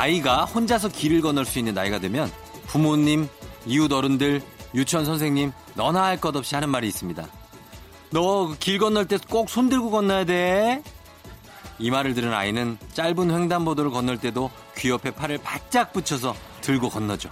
[0.00, 2.32] 아이가 혼자서 길을 건널 수 있는 나이가 되면
[2.66, 3.28] 부모님,
[3.66, 4.42] 이웃 어른들,
[4.74, 7.26] 유치원 선생님 너나 할 것 없이 하는 말이 있습니다.
[8.12, 10.82] 너 길 건널 때 꼭 손 들고 건너야 돼.
[11.78, 17.30] 이 말을 들은 아이는 짧은 횡단보도를 건널 때도 귀 옆에 팔을 바짝 붙여서 들고 건너죠.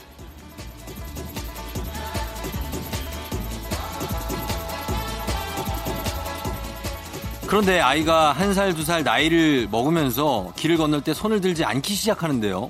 [7.46, 12.68] 그런데 아이가 한 살, 두 살 나이를 먹으면서 길을 건널 때 손을 들지 않기 시작하는데요.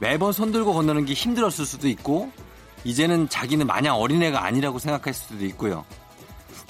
[0.00, 2.32] 매번 손 들고 건너는 게 힘들었을 수도 있고,
[2.84, 5.84] 이제는 자기는 마냥 어린애가 아니라고 생각할 수도 있고요.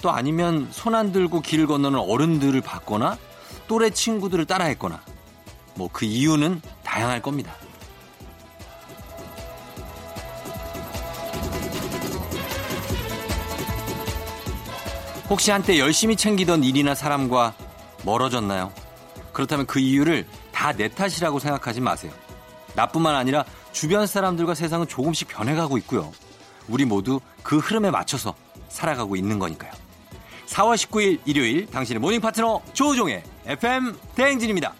[0.02, 3.16] 또 아니면 손 안 들고 길을 건너는 어른들을 봤거나,
[3.68, 5.00] 또래 친구들을 따라했거나,
[5.74, 7.54] 뭐 그 이유는 다양할 겁니다.
[15.30, 17.54] 혹시 한때 열심히 챙기던 일이나 사람과
[18.04, 18.72] 멀어졌나요?
[19.32, 22.12] 그렇다면 그 이유를 다 내 탓이라고 생각하지 마세요.
[22.74, 26.12] 나뿐만 아니라 주변 사람들과 세상은 조금씩 변해가고 있고요.
[26.68, 28.34] 우리 모두 그 흐름에 맞춰서
[28.68, 29.72] 살아가고 있는 거니까요.
[30.46, 34.74] 4월 19일 일요일 당신의 모닝 파트너 조우종의 FM 대행진입니다.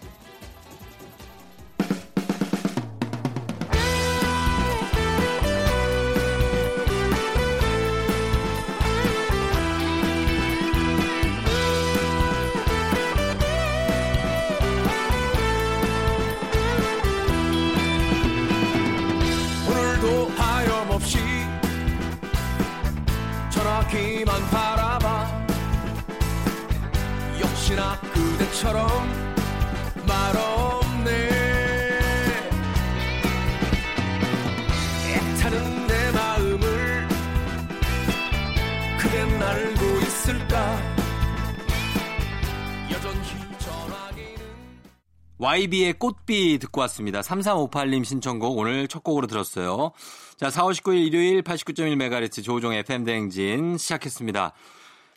[45.63, 47.21] 1 2의 꽃비 듣고 왔습니다.
[47.21, 49.91] 3358님 신청곡 오늘 첫 곡으로 들었어요.
[50.35, 54.51] 자, 4월 19일 일요일 89.1MHz 조우종 FM대행진 시작했습니다.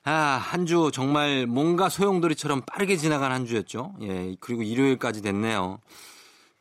[0.04, 3.94] 아, 한 주 정말 뭔가 소용돌이처럼 빠르게 지나간 한 주였죠.
[4.02, 5.80] 예, 그리고 일요일까지 됐네요.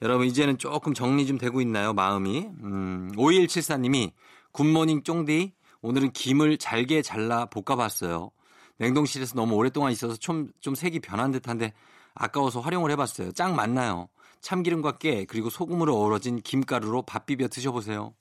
[0.01, 2.39] 여러분, 이제는 조금 정리 좀 되고 있나요, 마음이?
[2.63, 4.13] 음, 5174님이
[4.51, 5.53] 굿모닝 쫑디,
[5.83, 8.31] 오늘은 김을 잘게 잘라 볶아봤어요.
[8.79, 11.71] 냉동실에서 너무 오랫동안 있어서 좀, 좀 색이 변한 듯 한데
[12.15, 13.31] 아까워서 활용을 해봤어요.
[13.33, 14.09] 짱 맞나요?
[14.41, 18.13] 참기름과 깨 그리고 소금으로 어우러진 김가루로 밥 비벼 드셔보세요.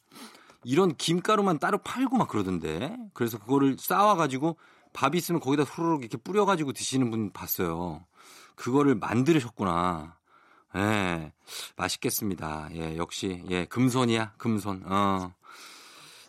[0.65, 2.97] 이런 김가루만 따로 팔고 막 그러던데.
[3.13, 4.57] 그래서 그거를 쌓아가지고
[4.93, 8.05] 밥 있으면 거기다 후루룩 이렇게 뿌려가지고 드시는 분 봤어요.
[8.55, 10.17] 그거를 만드셨구나.
[10.77, 11.33] 예,
[11.77, 12.69] 맛있겠습니다.
[12.75, 14.83] 예, 역시, 예, 금손이야, 금손.
[14.87, 15.33] 어.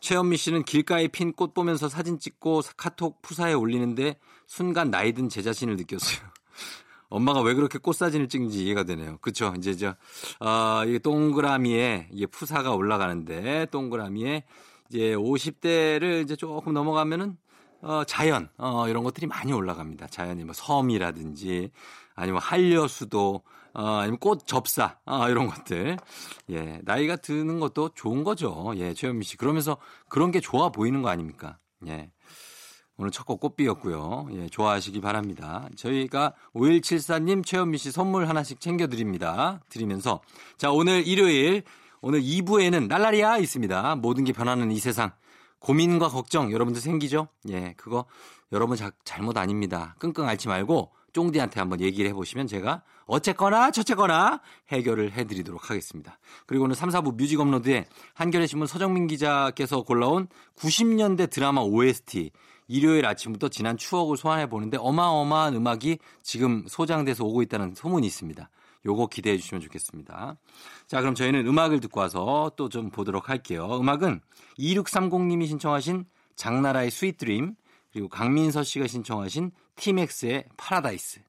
[0.01, 5.41] 최현미 씨는 길가에 핀 꽃 보면서 사진 찍고 카톡 푸사에 올리는데 순간 나이 든 제
[5.41, 6.19] 자신을 느꼈어요.
[7.15, 9.17] 엄마가 왜 그렇게 꽃 사진을 찍는지 이해가 되네요.
[9.21, 9.53] 그렇죠.
[9.57, 9.95] 이제 저
[10.39, 14.43] 아, 이게 동그라미에 이게 푸사가 올라가는데 동그라미에
[14.89, 17.37] 이제 50대를 이제 조금 넘어가면은
[17.81, 20.07] 어, 자연 어, 이런 것들이 많이 올라갑니다.
[20.07, 21.71] 자연이 뭐 섬이라든지
[22.15, 23.43] 아니면 한려수도
[23.73, 25.97] 어, 아니면 꽃 접사 어, 이런 것들
[26.49, 28.73] 예 나이가 드는 것도 좋은 거죠.
[28.75, 29.77] 예 최현미 씨 그러면서
[30.09, 31.59] 그런 게 좋아 보이는 거 아닙니까?
[31.87, 32.11] 예
[32.97, 34.27] 오늘 첫 곡 꽃비였고요.
[34.33, 35.67] 예, 좋아하시기 바랍니다.
[35.75, 39.61] 저희가 5174님, 최현미 씨 선물 하나씩 챙겨드립니다.
[39.69, 40.21] 드리면서
[40.57, 41.63] 자 오늘 일요일
[42.01, 43.95] 오늘 2부에는 날라리야 있습니다.
[43.95, 45.11] 모든 게 변하는 이 세상
[45.59, 47.27] 고민과 걱정 여러분들 생기죠?
[47.49, 48.05] 예, 그거
[48.51, 49.95] 여러분 자, 잘못 아닙니다.
[49.99, 56.19] 끙끙 앓지 말고 쫑디한테 한번 얘기를 해보시면 제가 어쨌거나 저쨌거나 해결을 해드리도록 하겠습니다.
[56.45, 60.27] 그리고 오늘 3, 4부 뮤직 업로드에 한겨레 신문 서정민 기자께서 골라온
[60.57, 62.31] 90년대 드라마 OST
[62.67, 68.49] 일요일 아침부터 지난 추억을 소환해 보는데 어마어마한 음악이 지금 소장돼서 오고 있다는 소문이 있습니다.
[68.85, 70.37] 요거 기대해 주시면 좋겠습니다.
[70.87, 73.67] 자, 그럼 저희는 음악을 듣고 와서 또 좀 보도록 할게요.
[73.79, 74.21] 음악은
[74.59, 77.55] 2630님이 신청하신 장나라의 Sweet Dream
[77.91, 81.21] 그리고 강민서 씨가 신청하신 티맥스의 파라다이스.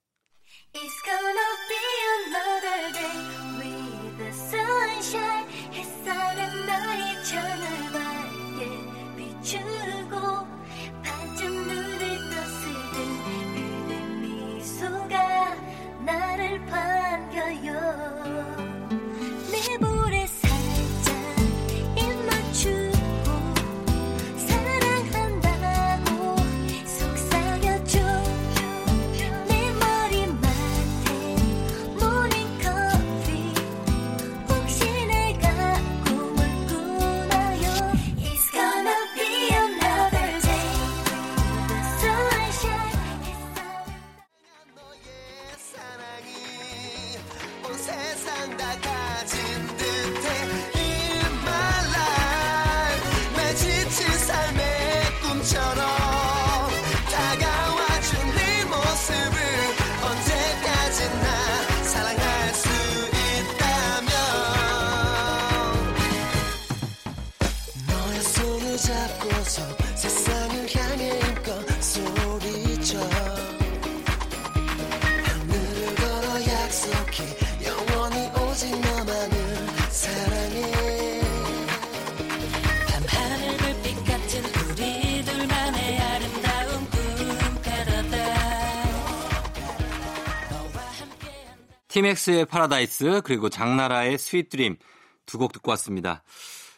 [91.97, 94.77] 티맥스의 파라다이스 그리고 장나라의 Sweet Dream
[95.25, 96.23] 두 곡 듣고 왔습니다.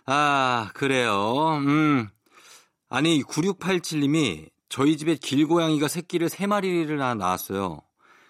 [0.06, 1.56] 아, 그래요.
[1.56, 2.08] 음.
[2.88, 7.80] 아니 9687님이 저희 집에 길고양이가 새끼를 세 마리를 낳았어요.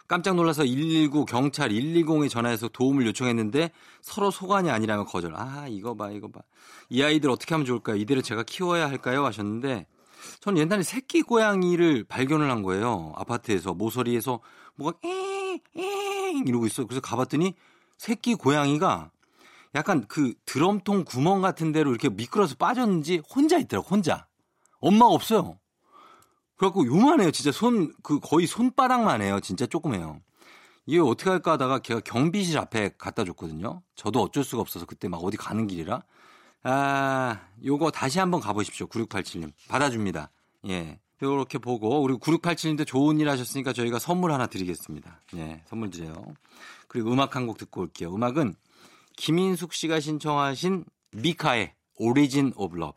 [0.08, 3.70] 깜짝 놀라서 119 경찰 120에 전화해서 도움을 요청했는데
[4.00, 5.34] 서로 소관이 아니라면 거절.
[5.36, 6.40] 아, 이거 봐, 이거 봐.
[6.88, 7.96] 이 아이들 어떻게 하면 좋을까요?
[7.96, 9.26] 이대로 제가 키워야 할까요?
[9.26, 9.86] 하셨는데
[10.40, 13.12] 전 옛날에 새끼 고양이를 발견을 한 거예요.
[13.16, 14.40] 아파트에서 모서리에서
[14.76, 15.37] 뭐가 에엥
[15.74, 16.86] 이러고 있어요.
[16.86, 17.54] 그래서 가봤더니
[17.96, 19.10] 새끼 고양이가
[19.74, 24.26] 약간 그 드럼통 구멍 같은 데로 이렇게 미끄러서 빠졌는지 혼자 있더라고, 혼자.
[24.80, 25.58] 엄마가 없어요.
[26.56, 27.30] 그래갖고 요만해요.
[27.30, 29.40] 진짜 손, 그 거의 손바닥만 해요.
[29.40, 30.20] 진짜 조그매요.
[30.86, 33.82] 이게 어떻게 할까 하다가 걔가 경비실 앞에 갖다 줬거든요.
[33.94, 36.02] 저도 어쩔 수가 없어서 그때 막 어디 가는 길이라.
[36.62, 38.86] 아, 요거 다시 한번 가보십시오.
[38.86, 39.52] 9687님.
[39.68, 40.30] 받아줍니다.
[40.68, 40.98] 예.
[41.20, 45.20] 이렇게 보고, 우리 9687님도 좋은 일 하셨으니까 저희가 선물 하나 드리겠습니다.
[45.36, 46.14] 예, 선물 드려요.
[46.86, 48.14] 그리고 음악 한 곡 듣고 올게요.
[48.14, 48.54] 음악은
[49.16, 52.96] 김인숙 씨가 신청하신 미카의 Origin of Love.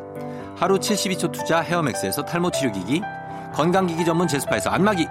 [0.61, 3.01] 하루 72초 투자 헤어맥스에서 탈모 치료기기,
[3.51, 5.07] 건강기기 전문 제스파에서 안마기,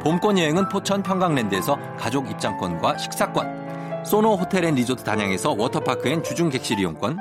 [0.00, 6.50] 봄권 여행은 포천 평강랜드에서 가족 입장권과 식사권, 소노 호텔 앤 리조트 단양에서 워터파크 and 주중
[6.50, 7.18] 객실 이용권,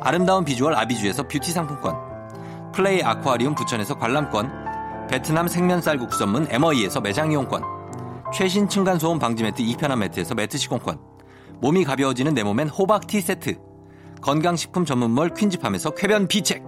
[0.00, 1.94] 아름다운 비주얼 아비주에서 뷰티 상품권,
[2.72, 4.50] 플레이 아쿠아리움 부천에서 관람권,
[5.10, 7.64] 베트남 생면 쌀국수 전문 에머이에서 매장 이용권,
[8.32, 10.98] 최신 층간소음 방지 매트 이편한 매트에서 매트 시공권,
[11.60, 13.56] 몸이 가벼워지는 내 몸엔 호박 티 세트,
[14.22, 16.67] 건강식품 전문몰 퀸즈팜에서 쾌변 비책,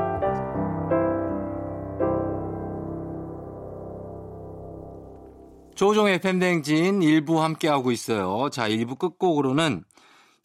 [5.81, 8.51] 조종의 팬댕진 일부 함께하고 있어요.
[8.51, 9.83] 자, 일부 끝곡으로는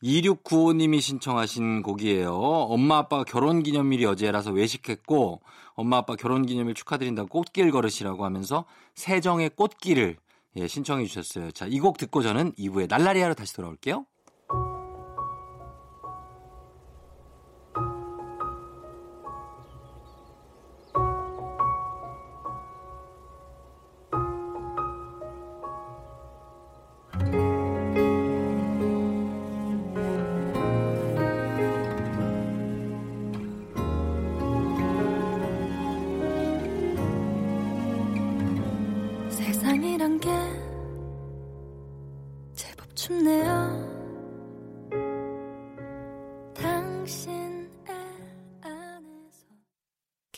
[0.02, 2.32] 2695님이 신청하신 곡이에요.
[2.32, 5.42] 엄마 아빠가 결혼 기념일이 어제라서 외식했고
[5.74, 8.64] 엄마 아빠 결혼 기념일 축하드린다고 꽃길 걸으시라고 하면서
[8.94, 10.16] 세정의 꽃길을
[10.56, 11.50] 예, 신청해 주셨어요.
[11.50, 14.06] 자, 이 곡 듣고 저는 2부에 날라리아로 다시 돌아올게요.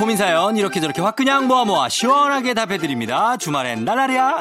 [0.00, 3.36] 고민 사연 이렇게 저렇게 확 그냥 모아 모아 시원하게 답해드립니다.
[3.36, 4.40] 주말엔 날라리야.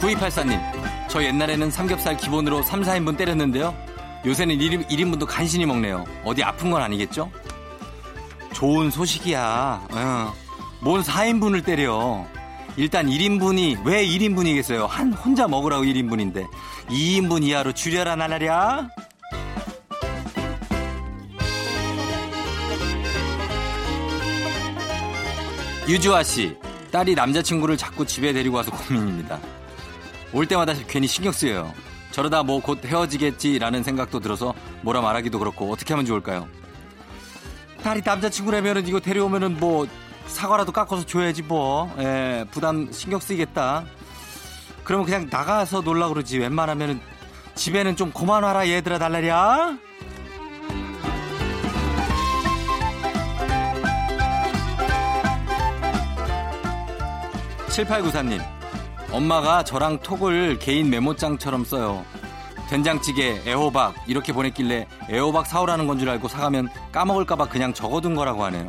[0.00, 0.60] 9284님,
[1.08, 3.74] 저 옛날에는 삼겹살 기본으로 3, 4인분 때렸는데요.
[4.26, 6.04] 요새는 1인, 1인분도 간신히 먹네요.
[6.26, 7.32] 어디 아픈 건 아니겠죠?
[8.52, 9.88] 좋은 소식이야.
[9.92, 10.34] 어.
[10.82, 12.26] 뭔 4인분을 때려.
[12.76, 14.86] 일단 1인분이 왜 1인분이겠어요?
[14.86, 16.46] 한 혼자 먹으라고 1인분인데
[16.88, 18.90] 2인분 이하로 줄여라 나라랴.
[25.88, 26.56] 유주아 씨,
[26.90, 29.38] 딸이 남자친구를 자꾸 집에 데리고 와서 고민입니다.
[30.32, 31.72] 올 때마다 괜히 신경 쓰여요.
[32.12, 36.46] 저러다 뭐 곧 헤어지겠지라는 생각도 들어서 뭐라 말하기도 그렇고 어떻게 하면 좋을까요?
[37.82, 39.86] 딸이 남자친구라면은 이거 데려오면은 뭐
[40.26, 41.92] 사과라도 깎아서 줘야지 뭐.
[41.98, 43.84] 예, 부담 신경 쓰이겠다.
[44.84, 46.38] 그러면 그냥 나가서 놀라 그러지.
[46.38, 47.00] 웬만하면은
[47.54, 49.76] 집에는 좀 그만 와라 얘들아 달라랴.
[57.72, 58.40] 7894님,
[59.10, 62.04] 엄마가 저랑 톡을 개인 메모장처럼 써요.
[62.68, 68.68] 된장찌개, 애호박 이렇게 보냈길래 애호박 사오라는 건 줄 알고 사가면 까먹을까봐 그냥 적어둔 거라고 하네요.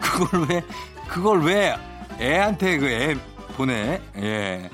[0.00, 0.62] 그걸 왜
[1.08, 1.74] 그걸 왜
[2.20, 3.14] 애한테 그 애
[3.56, 4.00] 보내?
[4.18, 4.70] 예.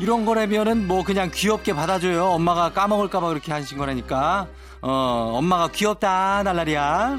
[0.00, 2.26] 이런 거라면은 뭐 그냥 귀엽게 받아줘요.
[2.30, 4.46] 엄마가 까먹을까봐 그렇게 하신 거라니까.
[4.82, 7.18] 어, 엄마가 귀엽다, 날라리야.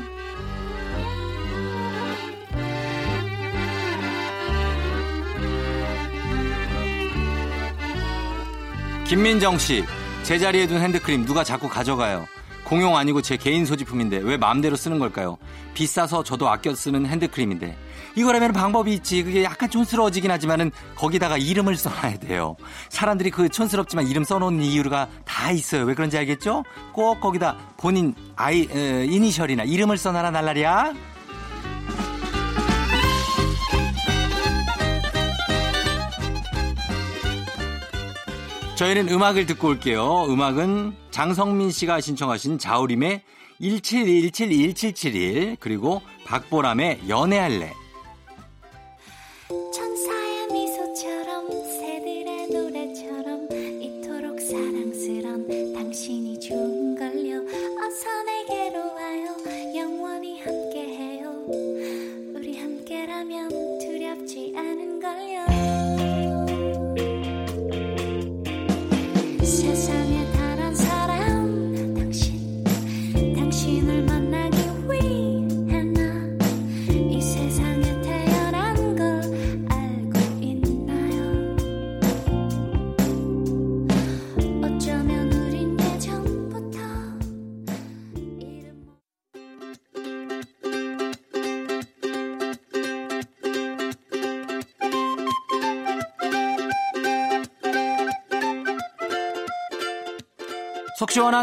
[9.06, 9.84] 김민정 씨,
[10.24, 12.26] 제자리에 둔 핸드크림 누가 자꾸 가져가요.
[12.64, 15.38] 공용 아니고 제 개인 소지품인데 왜 마음대로 쓰는 걸까요?
[15.76, 17.78] 비싸서 저도 아껴 쓰는 핸드크림인데
[18.16, 19.24] 이거라면 방법이 있지.
[19.24, 22.56] 그게 약간 촌스러워지긴 하지만은 거기다가 이름을 써놔야 돼요.
[22.90, 25.84] 사람들이 그 촌스럽지만 이름 써놓은 이유가 다 있어요.
[25.86, 26.64] 왜 그런지 알겠죠?
[26.92, 30.94] 꼭 거기다 본인 아이 에, 이니셜이나 이름을 써놔라 날라리야.
[38.76, 40.26] 저희는 음악을 듣고 올게요.
[40.28, 43.22] 음악은 장성민 씨가 신청하신 자우림의
[43.62, 47.72] 17171771 그리고 박보람의 연애할래.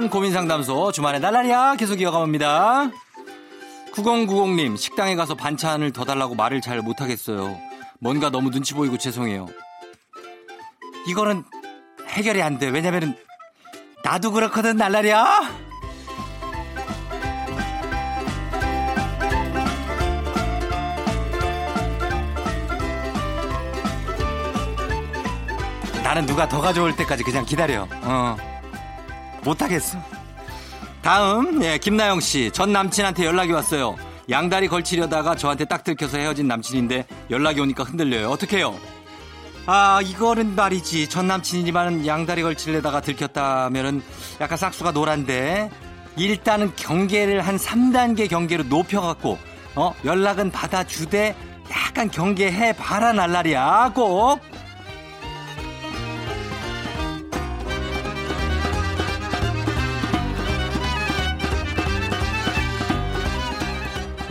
[0.02, 2.90] 속 시원한 고민 상담소 주말에 날라리야 계속 이어가 봅니다.
[3.92, 7.56] 9090님 식당에 가서 반찬을 더 달라고 말을 잘 못하겠어요.
[8.00, 9.46] 뭔가 너무 눈치 보이고 죄송해요.
[11.06, 11.44] 이거는
[12.08, 12.68] 해결이 안 돼.
[12.68, 13.16] 왜냐면은
[14.02, 15.40] 나도 그렇거든 날라리야.
[26.02, 27.86] 나는 누가 더 가져올 때까지 그냥 기다려.
[28.02, 28.52] 어.
[29.44, 29.98] 못하겠어.
[31.02, 32.50] 다음, 예, 김나영 씨.
[32.52, 33.96] 전 남친한테 연락이 왔어요.
[34.30, 38.30] 양다리 걸치려다가 저한테 딱 들켜서 헤어진 남친인데 연락이 오니까 흔들려요.
[38.30, 38.78] 어떡해요?
[39.66, 41.08] 아, 이거는 말이지.
[41.08, 44.02] 전 남친이지만 양다리 걸치려다가 들켰다면은
[44.40, 45.70] 약간 싹수가 노란데
[46.16, 49.38] 일단은 경계를 한 3단계 경계로 높여갖고
[49.74, 51.34] 어 연락은 받아주되
[51.70, 54.40] 약간 경계해 봐라 날라리야 꼭.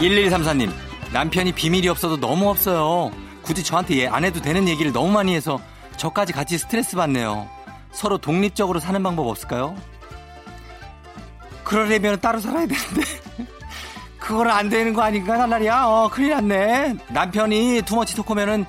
[0.01, 0.72] 1134님,
[1.13, 3.12] 남편이 비밀이 없어도 너무 없어요.
[3.43, 5.60] 굳이 저한테 얘안 해도 되는 얘기를 너무 많이 해서
[5.98, 7.48] 저까지 같이 스트레스 받네요.
[7.91, 9.75] 서로 독립적으로 사는 방법 없을까요?
[11.63, 13.01] 그러려면 따로 살아야 되는데.
[14.20, 15.86] 그걸 안 되는 거 아닌가, 날라리야?
[15.86, 16.96] 어, 큰일 났네.
[17.10, 18.65] 남편이 투머치 토코면은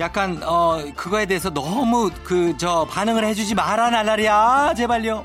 [0.00, 4.74] 약간, 어, 그거에 대해서 너무 그, 저, 반응을 해주지 마라, 날라리야.
[4.76, 5.22] 제발요.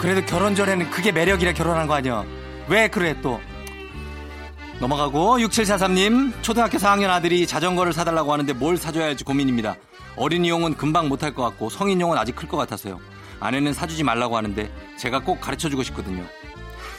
[0.00, 2.24] 그래도 결혼 전에는 그게 매력이라 결혼한 거 아니야.
[2.68, 3.40] 왜 그래 또.
[4.80, 9.76] 넘어가고 6743님 초등학교 4학년 아들이 자전거를 사달라고 하는데 뭘 사줘야 할지 고민입니다.
[10.16, 12.98] 어린이용은 금방 못할 것 같고 성인용은 아직 클 것 같아서요.
[13.40, 16.24] 아내는 사주지 말라고 하는데 제가 꼭 가르쳐주고 싶거든요.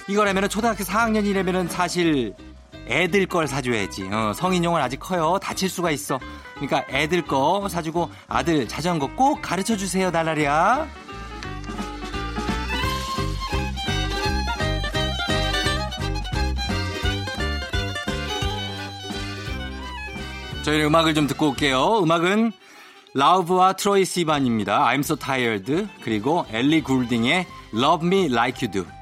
[0.08, 2.34] 이거라면 초등학교 4학년이라면 사실
[2.88, 4.10] 애들 걸 사줘야지.
[4.12, 5.40] 어, 성인용은 아직 커요.
[5.42, 6.20] 다칠 수가 있어.
[6.56, 10.88] 그러니까 애들 거 사주고 아들 자전거 꼭 가르쳐주세요 달라리야.
[20.64, 22.00] 저희는 음악을 좀 듣고 올게요.
[22.04, 22.52] 음악은
[23.14, 24.86] 라우브와 트로이 시반입니다.
[24.88, 25.88] I'm so tired.
[26.02, 29.01] 그리고 엘리 굴딩의 Love me like you do.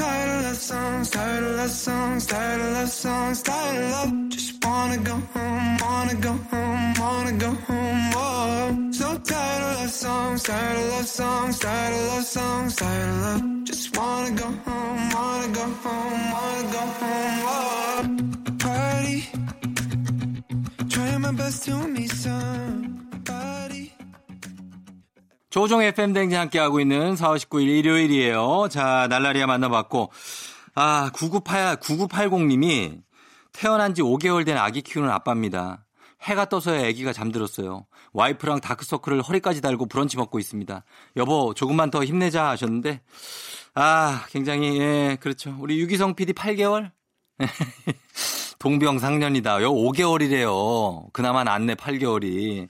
[0.00, 4.12] Tired of love songs, tired of love songs, tired of love songs, tired of love.
[4.30, 8.10] Just wanna go home, wanna go home, wanna go home.
[8.14, 13.10] Oh, so tired of love songs, tired of love songs, tired of love songs, tired
[13.10, 13.44] of love.
[13.64, 17.36] Just wanna go home, wanna go home, wanna go home.
[17.52, 18.02] Oh,
[18.64, 19.18] party,
[20.88, 23.84] trying my best to meet somebody.
[25.50, 28.68] 조종 FM 댕지 함께하고 있는 4월 19일 일요일이에요.
[28.70, 30.12] 자, 날라리아 만나봤고,
[30.76, 33.02] 아, 9988, 9980님이
[33.52, 35.84] 태어난 지 5개월 된 아기 키우는 아빠입니다.
[36.22, 37.84] 해가 떠서야 아기가 잠들었어요.
[38.12, 40.84] 와이프랑 다크서클을 허리까지 달고 브런치 먹고 있습니다.
[41.16, 43.00] 여보, 조금만 더 힘내자 하셨는데,
[43.74, 45.56] 아, 굉장히, 예, 그렇죠.
[45.58, 46.92] 우리 유기성 PD 8개월?
[48.60, 49.62] 동병상련이다.
[49.62, 51.12] 요 5개월이래요.
[51.12, 52.68] 그나마 낫네, 8개월이.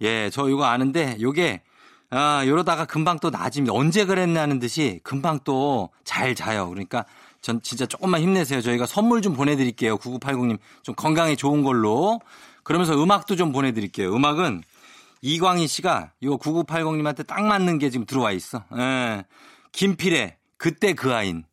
[0.00, 1.62] 예, 저 이거 아는데, 요게,
[2.10, 3.74] 아, 이러다가 금방 또 나집니다.
[3.74, 6.70] 언제 그랬냐는 듯이 금방 또 잘 자요.
[6.70, 7.04] 그러니까
[7.42, 8.62] 전 진짜 조금만 힘내세요.
[8.62, 9.98] 저희가 선물 좀 보내드릴게요.
[9.98, 10.58] 9980님.
[10.82, 12.20] 좀 건강에 좋은 걸로.
[12.62, 14.14] 그러면서 음악도 좀 보내드릴게요.
[14.14, 14.62] 음악은
[15.20, 18.64] 이광희 씨가 이거 9980님한테 딱 맞는 게 지금 들어와 있어.
[18.76, 19.24] 예.
[19.72, 21.44] 김필의 그때 그 아인.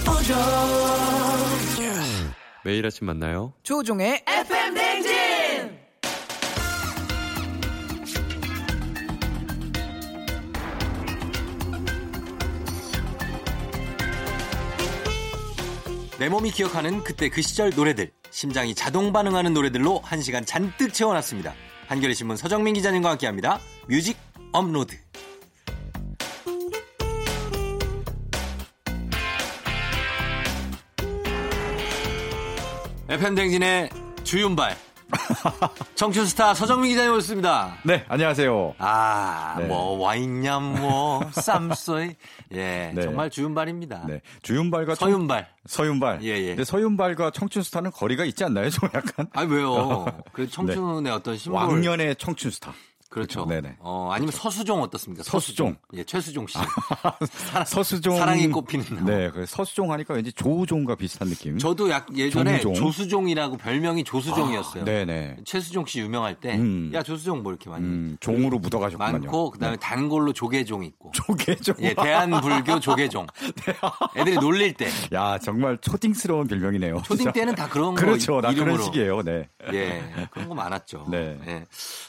[0.00, 0.36] 조우종
[2.64, 3.52] 매일 아침 만나요.
[3.62, 5.12] 조우종의 FM 대행진.
[16.18, 18.12] 내 몸이 기억하는 그때 그 시절 노래들.
[18.30, 21.52] 심장이 자동 반응하는 노래들로 한 시간 잔뜩 채워놨습니다.
[21.88, 23.58] 한겨레 신문 서정민 기자님과 함께합니다.
[23.88, 24.16] 뮤직
[24.52, 24.96] 업로드.
[33.12, 33.90] FM 대행진의
[34.24, 34.74] 주윤발.
[35.94, 37.76] 청춘 스타 서정민 기자님 오셨습니다.
[37.84, 38.74] 네, 안녕하세요.
[38.78, 39.66] 아, 네.
[39.66, 42.14] 뭐, 와인냠, 뭐, 쌈소이.
[42.52, 43.02] 예, 네.
[43.02, 44.06] 정말 주윤발입니다.
[44.06, 45.46] 네, 주윤발과 청- 서윤발.
[45.66, 46.20] 서윤발.
[46.22, 46.46] 예, 예.
[46.48, 48.70] 근데 서윤발과 청춘스타는 거리가 있지 않나요?
[48.70, 50.06] 좀 약간 아니, 왜요?
[50.32, 51.60] 그 청춘의 어떤 심볼.
[51.60, 52.72] 왕년의 청춘스타.
[53.12, 53.44] 그렇죠.
[53.44, 53.76] 네네.
[53.80, 55.22] 어, 아니면 서수종 어떻습니까?
[55.22, 55.76] 서수종.
[55.92, 56.56] 예, 최수종 씨.
[57.66, 59.04] 서수종 사랑이 꽃피는 날.
[59.04, 61.58] 네, 그 서수종 하니까 왠지 조우종과 비슷한 느낌.
[61.58, 62.82] 저도 약 예전에 조무종.
[62.82, 64.82] 조수종이라고 별명이 조수종이었어요.
[64.82, 65.36] 아, 네네.
[65.44, 66.90] 최수종 씨 유명할 때, 음.
[66.94, 69.12] 야 조수종 뭐 이렇게 많이 음, 종으로 묻어가셨군요.
[69.12, 71.12] 많고 그다음에 단골로 조계종 있고.
[71.12, 71.74] 조계종.
[71.80, 73.26] 예, 대한불교 조계종.
[74.16, 74.88] 애들이 놀릴 때.
[75.12, 77.02] 야 정말 초딩스러운 별명이네요.
[77.04, 77.32] 초딩 진짜.
[77.32, 78.36] 때는 다 그런 그렇죠.
[78.36, 78.72] 거나 이름으로.
[78.72, 79.22] 그런 식이에요.
[79.22, 79.48] 네.
[79.74, 81.06] 예, 그런 거 많았죠.
[81.10, 81.38] 네.
[81.46, 81.64] 예.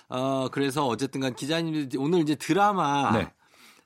[0.07, 3.31] 어, 그래서 어쨌든 간 기자님들 오늘 이제 드라마 네.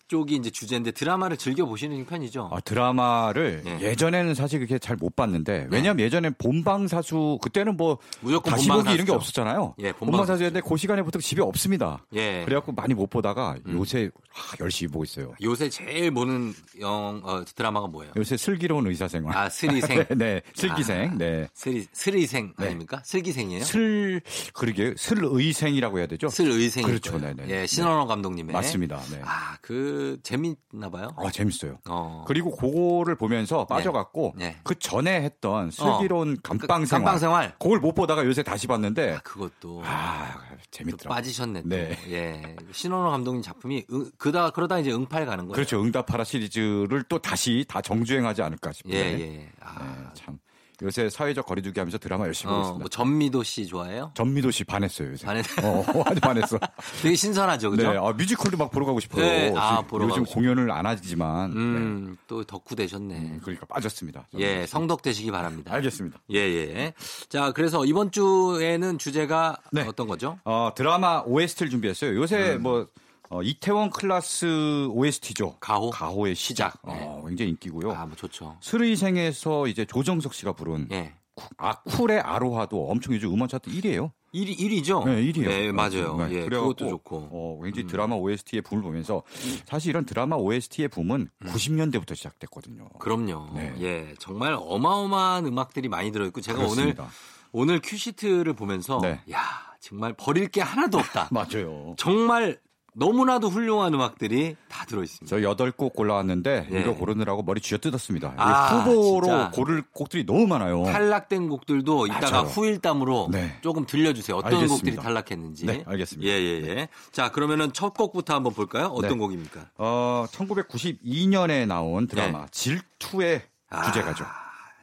[0.08, 2.50] 쪽이 이제 주제인데 드라마를 즐겨 보시는 편이죠.
[2.52, 3.80] 아, 드라마를 네.
[3.82, 9.06] 예전에는 사실 그렇게 잘 못 봤는데 왜냐면 예전에 본방사수 그때는 뭐 무조건 다시 보기 이런
[9.06, 9.12] 게.
[9.12, 9.76] 없었잖아요.
[9.80, 10.06] 예, 본방사수.
[10.06, 12.04] 본방사수 였는데 그 시간에 보통 집에 없습니다.
[12.14, 12.40] 예.
[12.42, 12.46] 음.
[12.46, 15.34] 그래갖고 많이 못 보다가 요새 아, 열심히 보고 있어요.
[15.44, 18.14] 요새 제일 보는 영 어, 드라마가 뭐예요?
[18.18, 19.38] 요새 슬기로운 의사생활.
[19.38, 20.06] 아, 슬의생.
[20.10, 21.12] 네, 네, 슬의생.
[21.12, 21.48] 아, 네.
[21.54, 22.66] 슬의 슬의생 네.
[22.66, 23.02] 아닙니까?
[23.06, 23.64] 슬기생이에요?
[23.64, 24.22] 슬
[24.54, 26.30] 그러게 슬의생이라고 해야 되죠?
[26.30, 26.84] 슬의생.
[26.86, 27.44] 그렇죠, 네 네.
[27.50, 28.54] 예, 신원호 감독님의.
[28.54, 29.00] 맞습니다.
[29.12, 29.22] 네.
[29.24, 31.10] 아, 그 재밌나 봐요.
[31.18, 31.78] 아, 재밌어요.
[31.90, 32.24] 어.
[32.28, 34.58] 그리고 그거를 보면서 빠져갖고 네.
[34.64, 37.56] 그 전에 했던 슬기로운 감방 생활, 감방 생활.
[37.60, 40.40] 그걸 못 보다가 요새 다시 봤는데 아, 그것도 아또
[40.72, 41.16] 재밌더라고요.
[41.16, 41.62] 빠지셨네.
[41.64, 41.70] 또.
[41.70, 41.98] 네.
[42.10, 42.56] 예.
[42.72, 45.54] 신원호 감독님 작품이 응, 그다 그러다 이제 응팔 가는 거예요.
[45.54, 45.82] 그렇죠.
[45.82, 48.94] 응답하라 시리즈를 또 다시 다 정주행하지 않을까 싶어요.
[48.94, 49.50] 예, 예.
[49.60, 50.40] 아, 네, 참
[50.84, 52.80] 요새 사회적 거리두기 하면서 드라마 열심히 보고 어, 있습니다.
[52.84, 54.12] 뭐 전미도 씨 좋아해요?
[54.14, 55.26] 전미도 씨 반했어요 요새.
[55.26, 56.60] 반했- 어, 아주 반했어.
[57.02, 57.92] 되게 신선하죠, 그죠?
[57.92, 59.26] 네, 아, 뮤지컬도 막 보러 가고 싶어요.
[59.26, 63.20] 네, 아, 보러 요즘 가고 싶- 공연을 안 하지만 음, 또 덕후 되셨네.
[63.20, 63.40] 네.
[63.42, 64.28] 그러니까 빠졌습니다.
[64.38, 65.74] 예, 성덕 되시기 바랍니다.
[65.74, 66.20] 알겠습니다.
[66.34, 66.94] 예, 예.
[67.28, 69.82] 자, 그래서 이번 주에는 주제가 네.
[69.88, 70.38] 어떤 거죠?
[70.46, 72.16] 어, 드라마 OST를 준비했어요.
[72.16, 72.62] 요새 음.
[72.62, 72.88] 뭐
[73.30, 75.58] 어, 이태원 클라스 OST죠.
[75.60, 75.90] 가호?
[75.90, 76.74] 가호의 시작.
[76.74, 76.82] 시작.
[76.86, 77.04] 네.
[77.06, 77.92] 어, 굉장히 인기고요.
[77.92, 78.58] 아, 뭐 좋죠.
[78.62, 81.14] 슬의생에서 이제 조정석 씨가 부른 예.
[81.36, 84.12] 쿠- 아 쿨의 아로하도 엄청 요즘 음원 차트 1위예요.
[84.34, 85.06] 1위, 1위죠?
[85.06, 85.48] 네, 1위요.
[85.48, 86.28] 네, 맞아요.
[86.32, 87.18] 예, 그것도 좋고.
[87.20, 87.30] 음.
[87.32, 89.24] 어, 왠지 드라마 OST의 붐을 보면서
[89.66, 92.90] 사실 이런 드라마 OST의 붐은 90년대부터 시작됐거든요.
[93.00, 93.52] 그럼요.
[93.56, 93.74] 네.
[93.80, 97.04] 예, 정말 어마어마한 음악들이 많이 들어있고 제가 그렇습니다.
[97.52, 99.22] 오늘 오늘 큐시트를 보면서 네.
[99.32, 99.40] 야
[99.80, 101.30] 정말 버릴 게 하나도 없다.
[101.32, 101.96] 맞아요.
[101.98, 102.60] 정말
[103.00, 105.28] 너무나도 훌륭한 음악들이 다 들어있습니다.
[105.28, 106.82] 저 여덟 곡 골라왔는데 예.
[106.82, 108.34] 이거 고르느라고 머리 쥐어뜯었습니다.
[108.38, 109.52] 아, 후보로 진짜.
[109.52, 110.84] 고를 곡들이 너무 많아요.
[110.84, 112.48] 탈락된 곡들도 이따가 맞아요.
[112.48, 113.58] 후일담으로 네.
[113.62, 114.38] 조금 들려주세요.
[114.38, 114.76] 어떤 알겠습니다.
[114.76, 115.66] 곡들이 탈락했는지.
[115.68, 116.28] 네, 알겠습니다.
[116.28, 116.88] 예, 예, 예.
[117.12, 118.88] 자, 그러면은 첫 곡부터 한번 볼까요?
[118.88, 119.18] 어떤 네.
[119.18, 119.70] 곡입니까?
[119.78, 123.46] 어, 1992년에 나온 드라마 질투의 네.
[123.70, 124.26] 아, 주제가죠.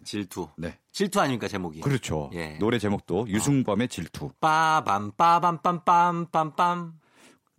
[0.04, 0.48] 질투.
[0.56, 0.78] 네.
[0.92, 1.80] 질투 아닙니까, 제목이?
[1.80, 2.30] 그렇죠.
[2.34, 2.58] 예.
[2.60, 4.30] 노래 제목도 유승범의 질투.
[4.40, 6.92] 빠밤, 빠밤, 빰빰, 빰빰.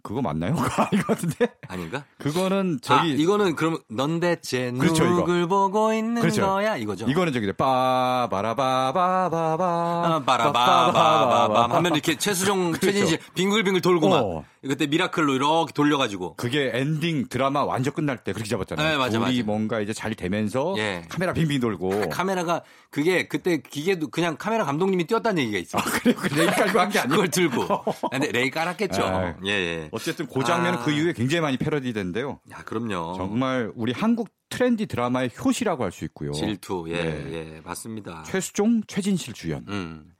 [0.05, 0.53] 그거 맞나요?
[0.77, 1.47] 아닌 것 같은데?
[1.67, 2.03] 아닌가?
[2.19, 5.15] 그거는 아, 저기 이거는 그럼 넌 대체 그렇죠, 이거.
[5.15, 6.43] 누굴 보고 있는 그렇죠.
[6.45, 6.77] 거야?
[6.77, 7.07] 이거죠.
[7.09, 12.85] 이거는 저기 빠바라바바바바 아, 빠라바바바밤 하면 이렇게 최수종, 그렇죠.
[12.85, 14.43] 최진실 빙글빙글 돌고 막 어.
[14.61, 18.87] 그때 미라클로 이렇게 돌려가지고 그게 엔딩 드라마 완전 끝날 때 그렇게 잡았잖아요.
[18.87, 19.43] 네, 맞아, 맞아.
[19.43, 21.03] 뭔가 이제 잘 되면서 예.
[21.09, 25.77] 카메라 빙빙 돌고 카메라가 그게 그때 기계도 그냥 카메라 감독님이 뛰었다는 얘기가 있어.
[25.77, 26.15] 요 그래요.
[26.17, 27.63] 그 레일 깔고 한 게 아니고 그걸 들고.
[27.85, 29.03] 아, 근데 레일 깔았겠죠.
[29.03, 29.89] 아, 예, 예.
[29.95, 30.83] 어쨌든 그 장면은 아.
[30.83, 32.39] 그 이후에 굉장히 많이 패러디된데요.
[32.51, 33.15] 야, 그럼요.
[33.17, 36.31] 정말 우리 한국 트렌디 드라마의 효시라고 할 수 있고요.
[36.33, 36.85] 질투.
[36.89, 37.33] 예, 네.
[37.33, 37.61] 예.
[37.63, 38.23] 맞습니다.
[38.23, 39.65] 최수종, 최진실 주연.
[39.69, 40.11] 음.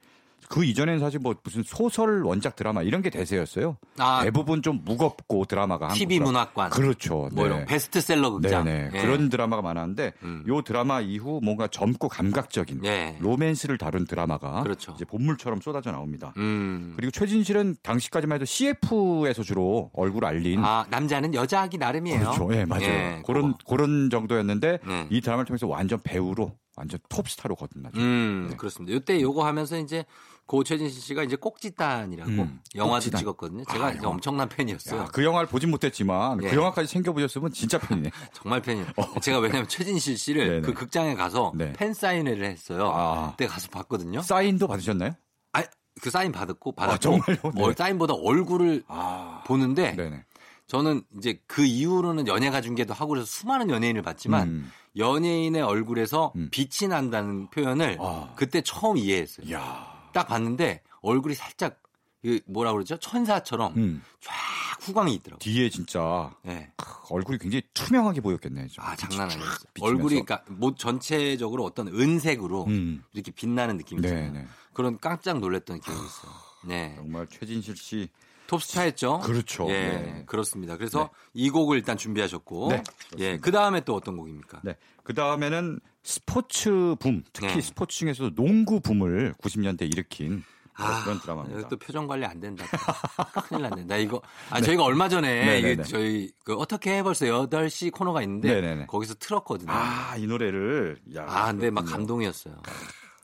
[0.49, 3.77] 그 이전에는 사실 뭐 무슨 소설 원작 드라마 이런 게 대세였어요.
[3.97, 4.23] 아.
[4.23, 6.31] 대부분 좀 무겁고 드라마가 TV 한국.
[6.31, 6.69] 문학관.
[6.69, 7.29] 그렇죠.
[7.33, 8.65] 뭐 이런 베스트셀러 극장.
[8.65, 9.01] 네네 예.
[9.01, 10.43] 그런 드라마가 많았는데 음.
[10.47, 13.17] 요 드라마 이후 뭔가 젊고 감각적인 예.
[13.19, 14.93] 로맨스를 다룬 드라마가 그렇죠.
[14.95, 16.33] 이제 봇물처럼 쏟아져 나옵니다.
[16.37, 16.93] 음.
[16.95, 22.19] 그리고 최진실은 당시까지만 해도 CF에서 주로 얼굴 알린 아, 남자는 여자하기 나름이에요.
[22.19, 22.49] 그렇죠.
[22.53, 22.85] 예, 맞아요.
[22.85, 23.75] 예, 그런 그거.
[23.75, 25.07] 그런 정도였는데 네.
[25.09, 27.97] 이 드라마를 통해서 완전 배우로 완전 톱스타로 거듭나죠.
[27.99, 28.57] 음, 네.
[28.57, 28.95] 그렇습니다.
[28.97, 30.05] 이때 요거 하면서 이제
[30.45, 33.19] 고 최진실 씨가 이제 꼭지단이라고 음, 영화도 꼭지단.
[33.19, 33.63] 찍었거든요.
[33.71, 34.09] 제가 아, 이제 영화.
[34.09, 35.01] 엄청난 팬이었어요.
[35.01, 36.49] 야, 그 영화를 보진 못했지만 예.
[36.49, 38.11] 그 영화까지 챙겨보셨으면 진짜 팬이네.
[38.33, 38.87] 정말 팬이에요.
[39.21, 40.61] 제가 왜냐면 최진실 씨를 네네.
[40.61, 41.73] 그 극장에 가서 네.
[41.73, 42.91] 팬 사인회를 했어요.
[42.93, 43.31] 아.
[43.31, 44.21] 그때 가서 봤거든요.
[44.21, 45.15] 사인도 받으셨나요?
[45.53, 45.63] 아,
[46.01, 47.37] 그 사인 받았고 받았고 정말요?
[47.55, 47.63] 네.
[47.63, 50.25] 어, 사인보다 얼굴을 아, 보는데 네네.
[50.67, 54.71] 저는 이제 그 이후로는 연예가 중계도 하고 그래서 수많은 연예인을 봤지만 음.
[54.97, 56.49] 연예인의 얼굴에서 음.
[56.51, 58.33] 빛이 난다는 표현을 아.
[58.35, 59.51] 그때 처음 이해했어요.
[59.51, 61.81] 야, 딱 봤는데 얼굴이 살짝
[62.21, 62.97] 그 뭐라 그러죠?
[62.97, 64.01] 천사처럼 음.
[64.19, 64.33] 쫙
[64.81, 65.37] 후광이 있더라고요.
[65.39, 66.71] 뒤에 진짜 네.
[66.77, 68.67] 크, 얼굴이 굉장히 투명하게 보였겠네.
[68.67, 68.83] 좀.
[68.83, 69.27] 아, 장난.
[69.27, 69.65] 비치면서.
[69.81, 73.03] 얼굴이 그러니까 뭐 전체적으로 어떤 은색으로 음.
[73.13, 74.19] 이렇게 빛나는 느낌이 있어요.
[74.19, 74.47] 네네.
[74.73, 76.31] 그런 깜짝 놀랐던 기억이 있어요.
[76.65, 76.93] 네.
[76.95, 78.09] 정말 최진실 씨
[78.47, 79.19] 톱스타였죠?
[79.19, 79.67] 그렇죠.
[79.69, 80.23] 예, 네.
[80.25, 80.77] 그렇습니다.
[80.77, 81.07] 그래서 네.
[81.33, 82.83] 이 곡을 일단 준비하셨고, 네,
[83.19, 84.61] 예, 그 다음에 또 어떤 곡입니까?
[84.63, 84.75] 네.
[85.03, 87.61] 그 다음에는 스포츠 붐, 특히 네.
[87.61, 90.43] 스포츠 중에서도 농구 붐을 90년대 일으킨
[90.77, 91.69] 아, 그런 드라마입니다.
[91.69, 92.65] 또 표정 관리 안 된다.
[93.47, 93.85] 큰일 났네.
[93.85, 95.83] 나 이거, 아, 저희가 얼마 전에, 네, 네, 이게 네.
[95.83, 98.85] 저희, 그 어떻게 해벌써 8시 코너가 있는데, 네, 네, 네.
[98.85, 99.71] 거기서 틀었거든요.
[99.71, 101.47] 아, 아, 이 노래를 야.
[101.49, 101.97] 근데 막 그렇군요.
[101.97, 102.55] 감동이었어요.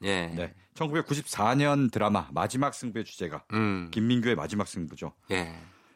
[0.04, 0.28] 예.
[0.36, 0.54] 네.
[0.76, 5.14] 1994년 드라마 마지막 승부의 주제가 음, 김민규의 마지막 승부죠.
[5.32, 5.54] 예.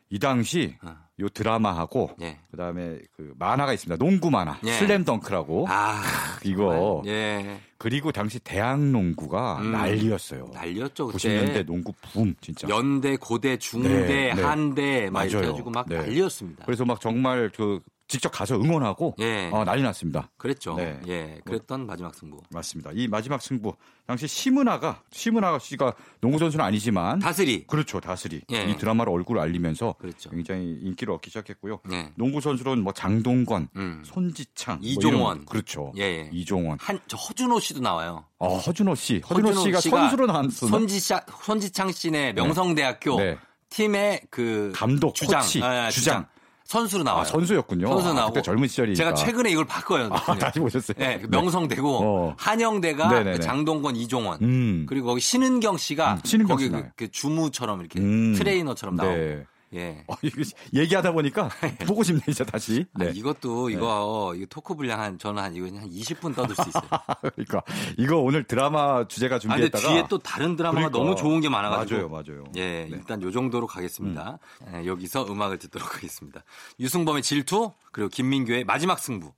[0.09, 0.95] 이 당시 어.
[1.19, 2.39] 요 드라마하고 예.
[2.51, 3.97] 그다음에 그 만화가 있습니다.
[4.03, 4.73] 농구 만화 예.
[4.73, 6.03] 슬램덩크라고 아,
[6.43, 7.59] 이거 예.
[7.77, 9.71] 그리고 당시 대학 농구가 음.
[9.71, 10.51] 난리였어요.
[10.53, 11.17] 날렸죠, 그때.
[11.17, 12.67] 90년대 농구 붐 진짜.
[12.69, 14.41] 연대, 고대, 중대, 네, 네.
[14.41, 15.47] 한대, 막 이렇게 맞아요.
[15.47, 15.97] 해가지고 막 네.
[15.97, 16.65] 난리였습니다.
[16.65, 19.49] 그래서 막 정말 그 직접 가서 응원하고 예.
[19.51, 20.29] 어, 난리 났습니다.
[20.37, 20.75] 그랬죠.
[20.75, 20.99] 네.
[21.07, 21.39] 예.
[21.43, 22.39] 그랬던 마지막 승부.
[22.51, 22.91] 맞습니다.
[22.93, 23.73] 이 마지막 승부
[24.05, 27.65] 당시 시문화가 시문화 씨가 농구 선수는 아니지만 다스리.
[27.65, 28.65] 그렇죠 다스리 예.
[28.69, 30.29] 이 드라마로 얼굴을 알리면서 그렇죠.
[30.29, 31.79] 굉장히 인기를 얻기 시작했고요.
[31.93, 32.11] 예.
[32.15, 34.03] 농구 선수로는 뭐 장동건, 음.
[34.05, 35.37] 손지창, 뭐 이종원.
[35.37, 35.91] 이런- 그렇죠.
[35.97, 36.29] 예, 예.
[36.31, 38.25] 이종원, 한, 저 허준호 씨도 나와요.
[38.37, 40.67] 어, 허준호 씨, 허준호, 씨가, 씨가 선수로 나왔어.
[40.67, 43.37] 손지창, 손지창 씨네 명성대학교 네.
[43.69, 46.27] 팀의 그 감독, 주장, 코치, 예, 주장.
[46.65, 47.21] 선수로 나와요.
[47.21, 47.87] 아, 선수였군요.
[47.87, 48.97] 선수 아, 나오고 그때 젊은 시절이니까.
[48.97, 50.09] 제가 최근에 이걸 봤거든요.
[50.11, 50.95] 아, 다시 보셨어요?
[50.97, 51.37] 네, 그 네.
[51.37, 52.35] 명성대고 어.
[52.37, 53.37] 한영대가 네네네.
[53.37, 54.85] 그 장동건, 이종원 음.
[54.89, 56.83] 그리고 거기 신은경 씨가 음, 신은경 거기 씨 그.
[56.95, 58.33] 그 주무처럼 이렇게 음.
[58.35, 59.45] 트레이너처럼 나오고 네.
[59.75, 60.03] 예.
[60.07, 60.41] 어, 이거
[60.73, 61.49] 얘기하다 보니까
[61.87, 62.85] 보고 싶네, 이제 다시.
[62.93, 63.11] 아, 네.
[63.13, 66.83] 이것도 이거 이거 토크 분량 한 저는 한 이거 한 20분 떠들 수 있어요.
[67.35, 67.61] 그러니까
[67.97, 70.99] 이거 오늘 드라마 주제가 아, 준비했다가 뒤에 또 다른 드라마가 그러니까.
[70.99, 72.09] 너무 좋은 게 많아가지고.
[72.09, 72.43] 맞아요, 맞아요.
[72.55, 72.89] 예, 네.
[72.91, 74.39] 일단 요 정도로 가겠습니다.
[74.73, 76.43] 예, 여기서 음악을 듣도록 하겠습니다.
[76.79, 79.33] 유승범의 질투 그리고 김민규의 마지막 승부.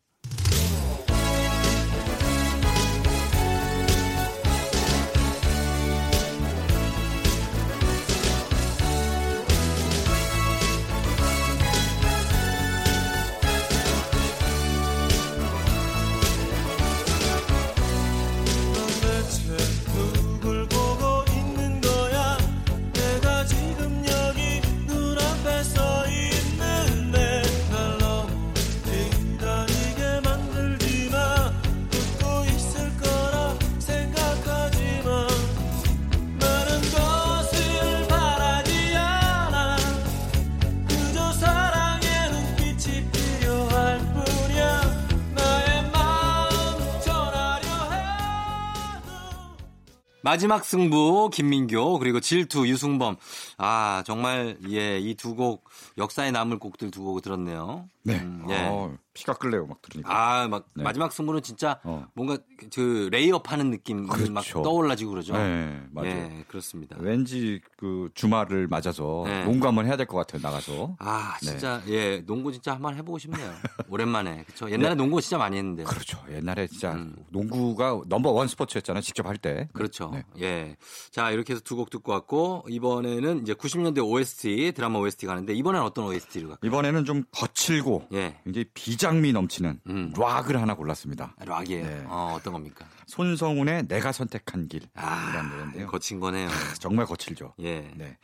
[50.28, 53.16] 마지막 승부 김민교 그리고 질투 유승범.
[53.58, 55.64] 아 정말 예 이 두 곡
[55.98, 57.88] 역사에 남을 곡들 두 곡을 들었네요.
[58.08, 58.20] 네.
[58.22, 58.68] 음, 예.
[58.70, 60.10] 어, 피가 끓네요, 막 들으니까.
[60.44, 60.84] 아, 막 네.
[60.84, 62.06] 마지막 승부는 진짜 어.
[62.14, 62.38] 뭔가
[62.74, 64.62] 그 레이업 하는 느낌이 막 그렇죠.
[64.62, 65.34] 떠올라지고 그러죠.
[65.34, 66.10] 네, 맞아요.
[66.10, 66.96] 예, 그렇습니다.
[67.00, 69.44] 왠지 그 주말을 맞아서 네.
[69.44, 70.96] 농구 한번 해야 될 것 같아요, 나가서.
[71.00, 71.48] 아, 네.
[71.50, 73.52] 진짜 예, 농구 진짜 한번 해보고 싶네요.
[73.90, 74.70] 오랜만에 그렇죠.
[74.72, 75.84] 옛날에 농구 진짜 많이 했는데.
[75.84, 76.24] 그렇죠.
[76.32, 77.16] 옛날에 진짜 음.
[77.30, 79.68] 농구가 넘버 원 스포츠였잖아요, 직접 할 때.
[79.74, 80.12] 그렇죠.
[80.14, 80.24] 네.
[80.40, 80.78] 예.
[81.12, 85.82] 자, 이렇게 해서 두 곡 듣고 왔고, 이번에는 이제 90년대 OST, 드라마 OST 가는데, 이번엔
[85.82, 86.68] 어떤 OST를 갈까요?
[86.70, 88.36] 이번에는 좀 거칠고 예.
[88.44, 90.14] 굉장히 비장미 넘치는 음.
[90.18, 91.36] 락을 하나 골랐습니다.
[91.46, 91.86] 락이에요.
[91.86, 92.04] 네.
[92.08, 92.86] 어, 어떤 겁니까?
[93.08, 94.82] 손성훈의 내가 선택한 길.
[94.96, 95.88] 아, 이라는 노래인데요.
[95.88, 96.48] 거친 거네요.
[96.80, 97.54] 정말 거칠죠.
[97.62, 97.92] 예.
[97.96, 98.18] 네.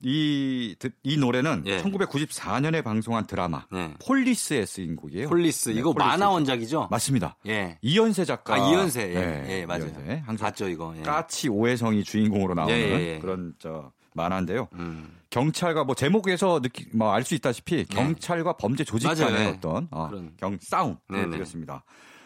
[0.00, 1.82] 이, 드- 이 노래는 예.
[1.82, 3.94] 1994년에 방송한 드라마 네.
[4.06, 5.28] 폴리스에 쓰인 곡이에요.
[5.28, 5.70] 폴리스.
[5.70, 6.08] 네, 이거 폴리스.
[6.08, 6.86] 만화 원작이죠?
[6.88, 7.36] 맞습니다.
[7.48, 7.78] 예.
[7.82, 8.54] 이현세 작가.
[8.54, 9.10] 아, 이현세.
[9.10, 9.86] 예, 네, 예, 맞아요.
[9.86, 10.22] 이현세.
[10.24, 10.94] 항상 봤죠, 이거.
[10.96, 11.02] 예.
[11.02, 13.18] 까치 오혜성이 주인공으로 나오는 예, 예, 예.
[13.18, 14.68] 그런 저 만화인데요.
[14.74, 15.14] 음.
[15.30, 19.14] 경찰과 뭐 제목에서 느끼 뭐알 수 있다시피 경찰과 범죄 조직 네.
[19.14, 19.46] 간의 예.
[19.46, 20.32] 어떤 어, 그런.
[20.36, 21.30] 경 싸움을 네네.
[21.30, 21.84] 드렸습니다.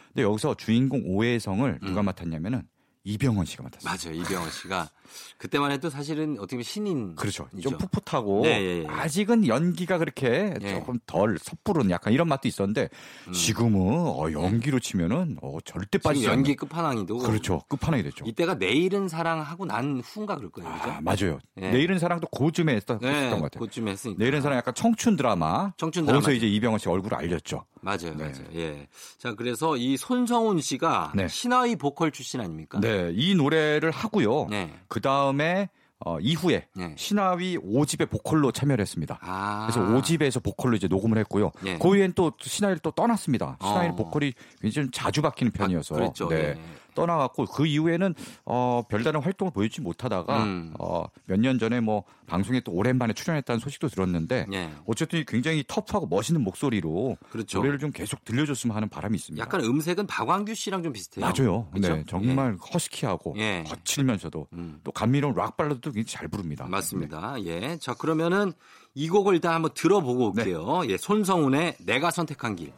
[0.08, 2.04] 근데 여기서 주인공 오해성을 누가 음.
[2.04, 2.62] 맡았냐면은
[3.04, 4.12] 이병헌 씨가 맡았어요.
[4.12, 4.22] 맞아요.
[4.22, 4.88] 이병헌 씨가.
[5.38, 7.14] 그때만 해도 사실은 어떻게 보면 신인.
[7.16, 7.48] 그렇죠.
[7.60, 8.86] 좀 풋풋하고 네, 예, 예.
[8.86, 10.74] 아직은 연기가 그렇게 예.
[10.74, 12.88] 조금 덜 섣부른 약간 이런 맛도 있었는데
[13.32, 16.00] 지금은 어, 연기로 치면은 어, 절대 음.
[16.00, 17.18] 빠지지 않는 연기 끝판왕이도.
[17.18, 17.62] 그렇죠.
[17.68, 18.24] 끝판왕이 됐죠.
[18.26, 20.72] 이때가 내일은 사랑하고 난 후인가 그럴 거예요.
[20.72, 20.90] 그죠?
[20.90, 21.38] 아, 맞아요.
[21.60, 21.70] 예.
[21.70, 23.66] 내일은 사랑도 고쯤에 했던, 네, 했었던 것 같아요.
[23.66, 24.22] 그쯤 했으니까.
[24.22, 25.72] 내일은 사랑 약간 청춘 드라마.
[25.76, 26.36] 청춘 거기서 드라마죠.
[26.36, 27.64] 이제 이병헌 씨 얼굴을 알렸죠.
[27.80, 28.24] 맞아요, 네.
[28.24, 28.44] 맞아요.
[28.54, 28.88] 예.
[29.18, 31.26] 자, 그래서 이 손성훈 씨가 네.
[31.28, 32.80] 신화위 보컬 출신 아닙니까?
[32.80, 34.46] 네, 이 노래를 하고요.
[34.48, 34.72] 네.
[34.88, 35.68] 그 다음에
[36.04, 36.94] 어, 이후에 네.
[36.96, 39.18] 신화위 5집의 보컬로 참여를 했습니다.
[39.22, 39.68] 아.
[39.70, 41.52] 그래서 5집에서 보컬로 이제 녹음을 했고요.
[41.64, 41.78] 예.
[41.78, 43.56] 그 이후엔 또 신화위를 또 떠났습니다.
[43.60, 43.94] 신화위 어.
[43.94, 45.94] 보컬이 굉장히 좀 자주 바뀌는 편이어서.
[45.94, 46.28] 아, 그랬죠.
[46.28, 46.36] 네.
[46.36, 46.60] 예.
[46.94, 50.74] 떠나갔고 그 이후에는 어, 별다른 활동을 보여주지 못하다가 음.
[50.78, 54.70] 어, 몇 년 전에 뭐 방송에 또 오랜만에 출연했다는 소식도 들었는데 예.
[54.86, 57.58] 어쨌든 굉장히 터프하고 멋있는 목소리로 그렇죠.
[57.58, 59.42] 노래를 좀 계속 들려줬으면 하는 바람이 있습니다.
[59.44, 61.24] 약간 음색은 박광규 씨랑 좀 비슷해요.
[61.26, 61.66] 맞아요.
[61.72, 61.96] 그렇죠?
[61.96, 63.64] 네, 정말 허스키하고 예.
[63.66, 64.80] 거칠면서도 음.
[64.84, 66.66] 또 감미로운 락 발라드도 굉장히 잘 부릅니다.
[66.68, 67.34] 맞습니다.
[67.44, 67.76] 예.
[67.80, 68.52] 자, 그러면은
[68.94, 70.42] 이 곡을 일단 한번 들어보고 네.
[70.42, 70.82] 올게요.
[70.88, 70.96] 예.
[70.96, 72.72] 손성훈의 내가 선택한 길.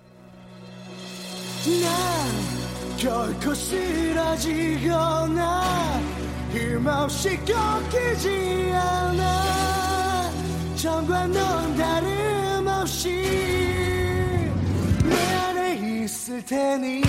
[1.65, 2.64] 난
[3.05, 4.91] 결코 쓰러지거나
[6.51, 10.31] 힘없이 꺾이지 않아.
[10.75, 13.11] 전과 넌 다름없이
[15.05, 17.03] 내 안에 있을 테니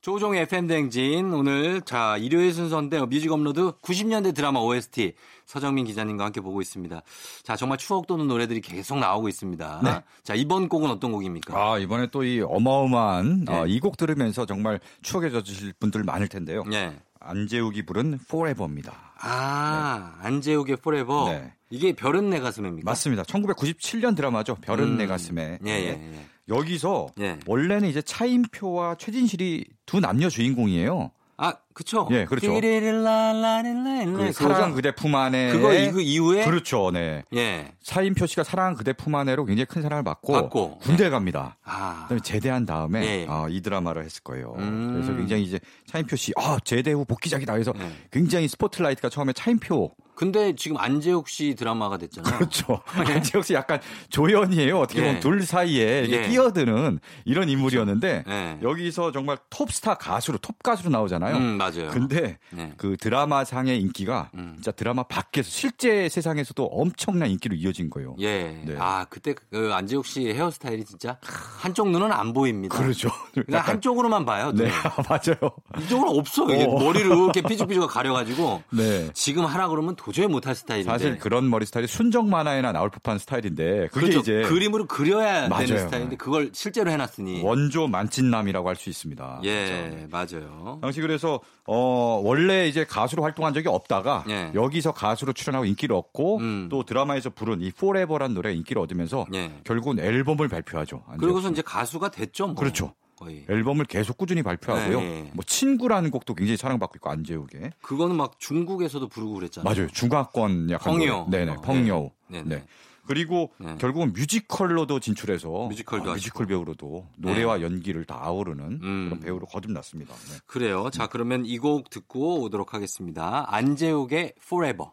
[0.00, 5.12] 조우종의 FM대행진 오늘 자 일요일 순서인데 뮤직 업로드 90년대 드라마 OST
[5.44, 7.02] 서정민 기자님과 함께 보고 있습니다.
[7.42, 9.80] 자 정말 추억 돋는 노래들이 계속 나오고 있습니다.
[9.84, 10.00] 네.
[10.22, 11.54] 자 이번 곡은 어떤 곡입니까?
[11.54, 13.64] 아, 이번에 또 이 어마어마한 네.
[13.66, 16.64] 이곡 들으면서 정말 추억에 젖으실 분들 많을 텐데요.
[16.64, 16.96] 네.
[17.18, 19.12] 안재욱이 부른 Forever입니다.
[19.18, 21.52] 아 안재욱의 Forever 네.
[21.68, 22.90] 이게 별은 내 가슴입니까?
[22.90, 23.22] 맞습니다.
[23.24, 24.54] 1997년 드라마죠.
[24.62, 24.96] 별은 음.
[24.96, 25.58] 내 가슴에.
[25.66, 26.12] 예, 예, 네.
[26.14, 26.26] 예.
[26.50, 27.38] 여기서 예.
[27.46, 31.10] 원래는 이제 차인표와 최진실이 두 남녀 주인공이에요.
[31.42, 32.06] 아 그쵸?
[32.10, 32.52] 예, 그렇죠.
[32.52, 36.90] 그 사랑 그대 품 안에 그거 이- 그 이후에 그렇죠.
[36.90, 37.22] 네.
[37.34, 37.72] 예.
[37.82, 40.78] 차인표 씨가 사랑 그대 품 안에로 굉장히 큰 사랑을 받고, 받고.
[40.80, 41.56] 군대 에 갑니다.
[41.64, 43.26] 아 그다음에 제대한 다음에 예.
[43.26, 44.54] 아, 이 드라마를 했을 거예요.
[44.58, 44.92] 음.
[44.92, 47.54] 그래서 굉장히 이제 차인표 씨, 아 제대 후 복귀작이다.
[47.54, 47.90] 그래서 네.
[48.10, 52.36] 굉장히 스포트라이트가 처음에 차인표 근데 지금 안재욱 씨 드라마가 됐잖아요.
[52.36, 52.82] 그렇죠.
[52.92, 53.80] 안재욱 씨 약간
[54.10, 54.78] 조연이에요.
[54.78, 55.20] 어떻게 보면 예.
[55.20, 56.28] 둘 사이에 이렇게 예.
[56.28, 58.58] 끼어드는 이런 인물이었는데 예.
[58.60, 61.38] 여기서 정말 톱스타 가수로 톱 가수로 나오잖아요.
[61.38, 61.88] 음 맞아요.
[61.90, 62.74] 근데 네.
[62.76, 64.52] 그 드라마 상의 인기가 음.
[64.56, 68.14] 진짜 드라마 밖에서 실제 세상에서도 엄청난 인기로 이어진 거예요.
[68.20, 68.62] 예.
[68.66, 68.76] 네.
[68.78, 72.76] 아 그때 그 안재욱 씨 헤어스타일이 진짜 한쪽 눈은 안 보입니다.
[72.76, 73.08] 그렇죠.
[73.46, 74.52] 그냥 한쪽으로만 봐요.
[74.52, 74.68] 네.
[75.08, 75.50] 맞아요.
[75.78, 76.44] 이쪽으로 없어.
[76.52, 76.78] 이게 어.
[76.78, 79.08] 머리를 이렇게 삐죽삐죽 가려가지고 네.
[79.14, 80.90] 지금 하라 그러면 도 저히 못할 스타일인데.
[80.90, 84.18] 사실 그런 머리 스타일이 순정 만화에나 나올 법한 스타일인데 그게 그렇죠.
[84.20, 85.66] 이제 그림으로 그려야 맞아요.
[85.66, 87.42] 되는 스타일인데 그걸 실제로 해놨으니.
[87.42, 89.40] 원조 만찢남이라고 할 수 있습니다.
[89.44, 90.78] 예, 맞아요.
[90.80, 94.50] 당시 그래서 어 원래 이제 가수로 활동한 적이 없다가 예.
[94.54, 96.68] 여기서 가수로 출연하고 인기를 얻고 음.
[96.70, 99.52] 또 드라마에서 부른 이 포레버란 노래 인기를 얻으면서 예.
[99.64, 101.04] 결국은 앨범을 발표하죠.
[101.42, 101.50] 씨.
[101.52, 102.46] 이제 가수가 됐죠.
[102.46, 102.54] 뭐.
[102.56, 102.94] 그렇죠.
[103.20, 103.44] 거의.
[103.48, 105.00] 앨범을 계속 꾸준히 발표하고요.
[105.00, 105.30] 네.
[105.34, 109.72] 뭐 친구라는 곡도 굉장히 사랑받고 있고 안재욱의 그거는 막 중국에서도 부르고 그랬잖아요.
[109.72, 109.88] 맞아요.
[109.92, 111.28] 중화권 약간 朋友.
[111.30, 112.10] 네네 어, 朋友.
[112.28, 112.42] 네.
[112.42, 112.56] 네.
[112.56, 112.64] 네.
[113.06, 113.76] 그리고 네.
[113.78, 119.04] 결국은 뮤지컬로도 진출해서 뮤지컬도 아, 뮤지컬 배우로도 노래와 연기를 다 아우르는 음.
[119.08, 120.14] 그런 배우로 거듭났습니다.
[120.14, 120.38] 네.
[120.46, 120.90] 그래요.
[120.92, 123.46] 자, 그러면 이 곡 듣고 오도록 하겠습니다.
[123.48, 124.90] 안재욱의 Forever.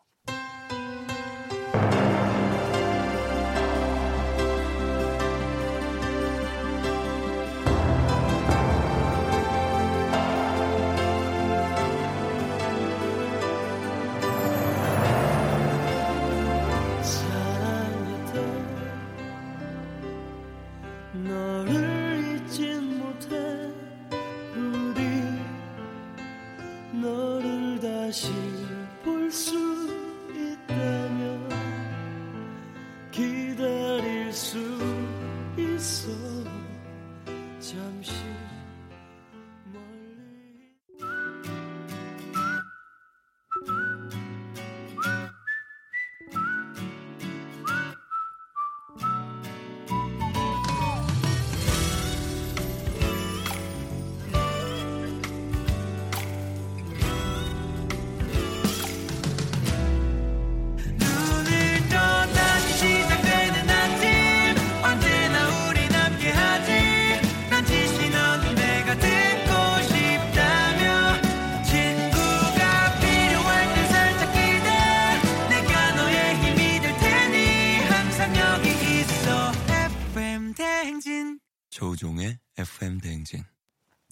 [81.77, 83.43] 조우종의 FM 대행진.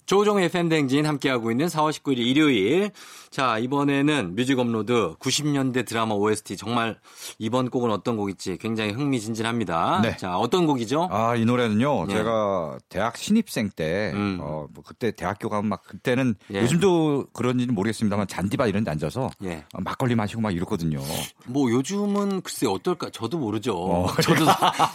[0.06, 2.90] 조우종의 FM 대행진 함께하고 있는 4월 19일 일요일.
[3.30, 6.56] 자, 이번에는 뮤직 업로드 90년대 드라마 OST.
[6.56, 6.98] 정말
[7.38, 10.00] 이번 곡은 어떤 곡일지 굉장히 흥미진진합니다.
[10.02, 10.16] 네.
[10.16, 11.08] 자, 어떤 곡이죠?
[11.10, 12.06] 아, 이 노래는요.
[12.08, 12.12] 예.
[12.12, 14.38] 제가 대학 신입생 때, 음.
[14.40, 16.62] 어, 뭐 그때 대학교 가면 막 그때는 예.
[16.62, 19.64] 요즘도 그런지는 모르겠습니다만 잔디밭 이런 데 앉아서 예.
[19.74, 21.00] 어, 막걸리 마시고 막 이렇거든요.
[21.46, 23.10] 뭐 요즘은 글쎄 어떨까?
[23.10, 23.76] 저도 모르죠.
[23.76, 24.06] 어.
[24.22, 24.46] 저도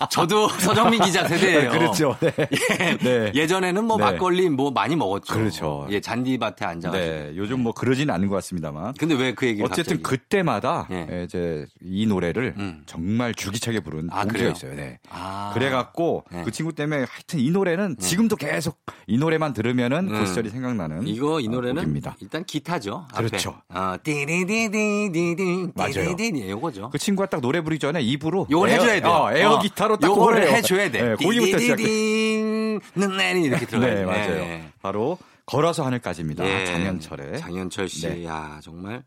[0.10, 1.72] 저도 서정민 기자 세대예요.
[1.72, 2.18] 그렇죠.
[2.22, 2.98] 네.
[2.98, 3.32] 네.
[3.36, 4.06] 예전에는 뭐 네.
[4.06, 5.34] 막걸리 뭐 많이 먹었죠.
[5.34, 5.88] 그렇죠.
[5.90, 7.06] 예, 잔디밭에 앉아가지고.
[7.06, 8.94] 네, 요즘 뭐 그러지는 않은 것 같습니다만.
[8.98, 10.20] 근데 왜 그 얘기를 어쨌든 갑자기?
[10.20, 11.24] 그때마다 예.
[11.26, 12.84] 이제 이 노래를 음.
[12.86, 14.52] 정말 줄기차게 부른 아, 친구가 그래요?
[14.52, 14.76] 있어요.
[14.76, 15.00] 네.
[15.10, 15.52] 아.
[15.54, 16.44] 그래갖고 네.
[16.44, 18.78] 그 친구 때문에 하여튼 이 노래는 지금도 계속
[19.08, 20.20] 이 노래만 들으면은 음.
[20.20, 22.16] 그 시절이 생각나는 이거 이 어, 노래는 곡입니다.
[22.22, 23.06] 일단 기타죠.
[23.14, 23.28] 앞에.
[23.28, 23.62] 그렇죠.
[23.70, 25.92] 아, 띠리디디디디 맞아요.
[26.16, 26.90] 띠리디디 요거죠.
[26.92, 29.12] 그 친구가 딱 노래 부르기 전에 입으로 요걸 에어- 해줘야 돼요.
[29.12, 30.52] 어, 에어 어, 기타로 딱 요거를.
[30.52, 31.02] 해줘야 돼.
[31.02, 31.84] 네, 거기부터 시작해.
[31.84, 33.94] 띠디디딩 눈내리 이렇게 들어가요.
[33.96, 34.62] 네, 맞아요.
[34.82, 36.46] 바로 걸어서 하늘까지입니다.
[36.48, 36.66] 예.
[36.66, 37.40] 장현철의.
[37.40, 38.26] 장현철 씨, 네.
[38.26, 39.04] 야 정말,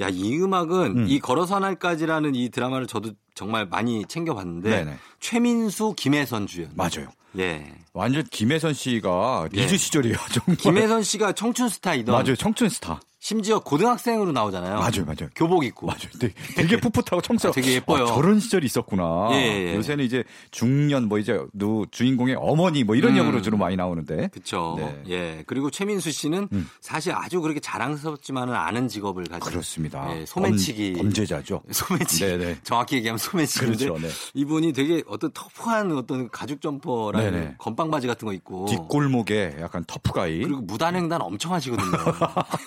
[0.00, 1.06] 야 이 음악은 음.
[1.08, 4.98] 이 걸어서 하늘까지라는 이 드라마를 저도 정말 많이 챙겨봤는데 네네.
[5.20, 6.70] 최민수, 김혜선 주연.
[6.74, 7.08] 맞아요.
[7.38, 7.72] 예.
[7.92, 9.76] 완전 김혜선 씨가 리즈 예.
[9.76, 10.16] 시절이에요.
[10.32, 10.56] 정말.
[10.56, 12.36] 김혜선 씨가 청춘 스타이던 맞아요.
[12.36, 13.00] 청춘 스타.
[13.22, 14.76] 심지어 고등학생으로 나오잖아요.
[14.76, 15.28] 맞아요, 맞아요.
[15.34, 15.86] 교복 입고.
[15.86, 16.00] 맞아요.
[16.18, 17.50] 되게, 되게 풋풋하고 청순.
[17.50, 18.06] 아, 되게 예뻐요.
[18.06, 19.28] 저런 시절이 있었구나.
[19.32, 19.76] 예, 예.
[19.76, 23.18] 요새는 이제 중년 뭐 이제 누 주인공의 어머니 뭐 이런 음.
[23.18, 24.28] 역으로 주로 많이 나오는데.
[24.28, 24.74] 그렇죠.
[24.78, 25.02] 네.
[25.08, 25.44] 예.
[25.46, 26.68] 그리고 최민수 씨는 음.
[26.80, 30.16] 사실 아주 그렇게 자랑스럽지만은 않은 직업을 가지고 그렇습니다.
[30.16, 30.94] 예, 소매치기.
[30.94, 32.24] 범, 죄자죠 소매치기.
[32.24, 32.56] 네네.
[32.62, 34.06] 정확히 얘기하면 소매치기인데 그렇죠.
[34.06, 34.10] 네.
[34.32, 37.54] 이분이 되게 어떤 터프한 어떤 가죽 점퍼랑 네네.
[37.58, 40.38] 건빵 바지 같은 거 입고 뒷골목에 약간 터프가이.
[40.38, 41.90] 그리고 무단횡단 엄청 하시거든요.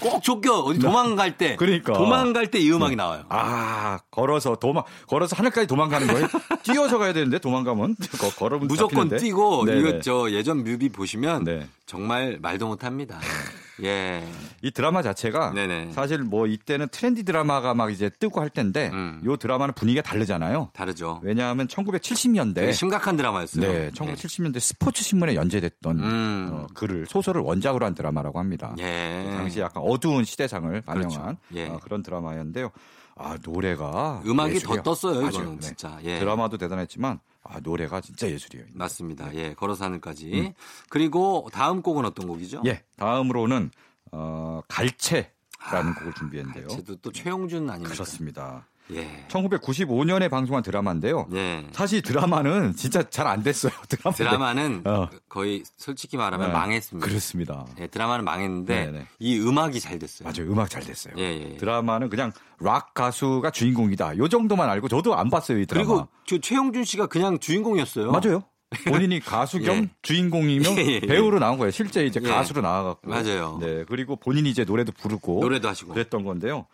[0.00, 1.94] 꼭 쫓겨 어디 도망갈 때 그러니까.
[1.94, 3.24] 도망갈 때 이 음악이 나와요.
[3.30, 6.26] 아, 걸어서 도망, 걸어서 하늘까지 도망가는 거예요?
[6.64, 7.96] 뛰어서 가야 되는데, 도망가면.
[8.20, 9.16] 거, 걸으면 무조건 잡히는데?
[9.18, 9.64] 뛰고.
[9.70, 11.66] 이거 저 예전 뮤비 보시면 네.
[11.86, 13.20] 정말 말도 못합니다.
[13.84, 14.26] 예.
[14.62, 15.92] 이 드라마 자체가 네네.
[15.92, 19.20] 사실 뭐 이때는 트렌디 드라마가 막 이제 뜨고 할 텐데 음.
[19.24, 20.70] 요 드라마는 분위기가 다르잖아요.
[20.72, 21.20] 다르죠.
[21.22, 23.70] 왜냐하면 1970년대 되게 심각한 드라마였어요.
[23.70, 26.48] 네, 1970년대 스포츠 신문에 연재됐던 음.
[26.52, 28.74] 어, 글을 소설을 원작으로 한 드라마라고 합니다.
[28.78, 29.24] 예.
[29.36, 31.36] 당시 약간 어두운 시대상을 반영한 그렇죠.
[31.54, 31.68] 예.
[31.68, 32.70] 어, 그런 드라마였는데요.
[33.18, 34.82] 아 노래가 음악이 예술이에요.
[34.82, 35.26] 더 떴어요.
[35.26, 35.60] 이거는 네.
[35.60, 35.98] 진짜.
[36.02, 36.18] 예.
[36.18, 37.20] 드라마도 대단했지만
[37.50, 38.66] 아 노래가 진짜 예술이에요.
[38.74, 39.34] 맞습니다.
[39.34, 39.54] 예.
[39.54, 40.54] 걸어서 하늘까지.
[40.88, 42.62] 그리고 다음 곡은 어떤 곡이죠?
[42.66, 43.70] 예, 다음으로는
[44.12, 46.68] 어, 갈채라는 곡을 준비했는데요.
[46.68, 47.92] 제도 또 최용준 아닙니까?
[47.92, 48.66] 그렇습니다.
[48.92, 49.24] 예.
[49.28, 51.26] 1995년에 방송한 드라마인데요.
[51.34, 51.66] 예.
[51.72, 53.72] 사실 드라마는 진짜 잘 안 됐어요.
[53.88, 55.08] 드라마 드라마 는 어.
[55.28, 56.52] 거의 솔직히 말하면 네.
[56.52, 57.06] 망했습니다.
[57.06, 57.66] 그렇습니다.
[57.80, 59.06] 예, 드라마는 망했는데 네, 네.
[59.18, 60.28] 이 음악이 잘 됐어요.
[60.28, 60.52] 맞아요.
[60.52, 61.14] 음악 잘 됐어요.
[61.18, 61.56] 예, 예.
[61.56, 62.30] 드라마는 그냥
[62.60, 64.16] 락 가수가 주인공이다.
[64.18, 65.84] 요 정도만 알고 저도 안 봤어요, 이 드라마.
[65.86, 68.12] 그리고 저 최용준 씨가 그냥 주인공이었어요.
[68.12, 68.44] 맞아요.
[68.88, 69.88] 본인이 가수 겸 예.
[70.02, 71.00] 주인공이면 예, 예, 예.
[71.00, 71.70] 배우로 나온 거예요.
[71.70, 72.28] 실제 이제 예.
[72.28, 73.08] 가수로 나와갖고.
[73.08, 73.58] 맞아요.
[73.60, 73.84] 네.
[73.88, 75.40] 그리고 본인이 이제 노래도 부르고.
[75.40, 75.92] 노래도 하시고.
[75.94, 76.66] 그랬던 건데요.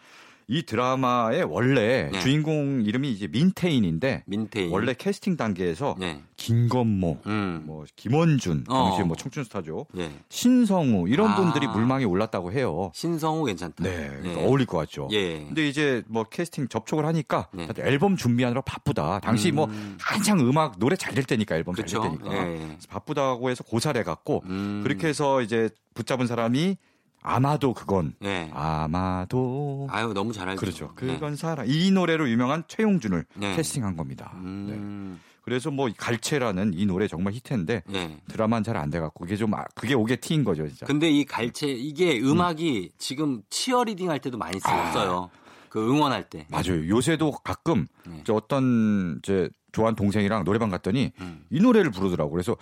[0.53, 2.21] 이 드라마의 원래 네.
[2.21, 4.71] 주인공 이름이 이제 민태인인데 민태인.
[4.71, 6.23] 원래 캐스팅 단계에서 네.
[6.37, 7.63] 김건모, 음.
[7.65, 8.89] 뭐 김원준, 어.
[8.91, 9.87] 당시 뭐 청춘 스타죠.
[9.97, 10.11] 예.
[10.29, 11.37] 신성우 이런 아.
[11.37, 12.91] 분들이 물망에 올랐다고 해요.
[12.95, 13.83] 신성우 괜찮다.
[13.83, 14.45] 네, 그러니까 예.
[14.45, 15.09] 어울릴 것 같죠.
[15.13, 15.39] 예.
[15.39, 17.69] 근데 이제 뭐 캐스팅 접촉을 하니까 네.
[17.79, 19.21] 앨범 준비하느라 바쁘다.
[19.21, 19.97] 당시 뭐 음.
[20.01, 21.87] 한창 음악 노래 잘 될 때니까 앨범 잘?
[21.87, 22.57] 될 때니까 예.
[22.59, 24.81] 그래서 바쁘다고 해서 고사를 갖고 음.
[24.83, 26.77] 그렇게 해서 이제 붙잡은 사람이
[27.23, 28.51] 아마도 그건 예.
[28.53, 30.61] 아마도 아유 너무 잘 알죠.
[30.61, 30.95] 그렇죠.
[31.01, 31.15] 네.
[31.15, 33.57] 그건 사람 이 노래로 유명한 최용준을 네.
[33.57, 34.33] 캐스팅한 겁니다.
[34.37, 34.41] 네.
[34.75, 35.21] 음.
[35.43, 38.21] 그래서 뭐 갈채라는 이 노래 정말 히트인데 예.
[38.29, 40.87] 드라마는 잘 안 돼갖고 그게 좀 아- 그게 오게 티인 거죠 진짜.
[40.87, 45.31] 근데 이 갈채 이게 음악이 지금 치어리딩 할 때도 많이 썼어요.
[45.69, 46.47] 그 응원할 때.
[46.51, 46.87] 맞아요.
[46.89, 48.21] 요새도 가끔 네.
[48.25, 51.45] 저 어떤 제 좋아하는 동생이랑 노래방 갔더니 음.
[51.51, 52.31] 이 노래를 부르더라고.
[52.31, 52.57] 그래서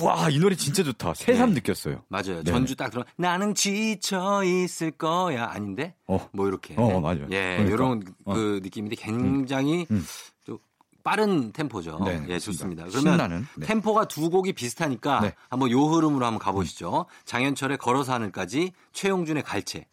[0.00, 1.14] 와이 노래 진짜 좋다.
[1.14, 1.54] 새삼 네.
[1.56, 2.02] 느꼈어요.
[2.08, 2.42] 맞아요.
[2.42, 2.50] 네.
[2.50, 3.04] 전주 딱 들어.
[3.16, 5.94] 나는 지쳐 있을 거야 아닌데?
[6.06, 6.28] 어.
[6.32, 6.74] 뭐 이렇게.
[6.76, 7.26] 어, 맞아요.
[7.30, 7.74] 예, 그러니까.
[7.74, 10.04] 이런 그 느낌인데 굉장히 음.
[10.44, 10.58] 좀
[11.02, 12.00] 빠른 템포죠.
[12.04, 12.84] 네, 예, 좋습니다.
[12.84, 12.86] 좋습니다.
[12.86, 13.66] 그러면 신나는, 네.
[13.66, 15.34] 템포가 두 곡이 비슷하니까 네.
[15.50, 17.06] 한번 요 흐름으로 한번 가보시죠.
[17.26, 19.86] 장현철의 걸어서 하늘까지, 최용준의 갈채.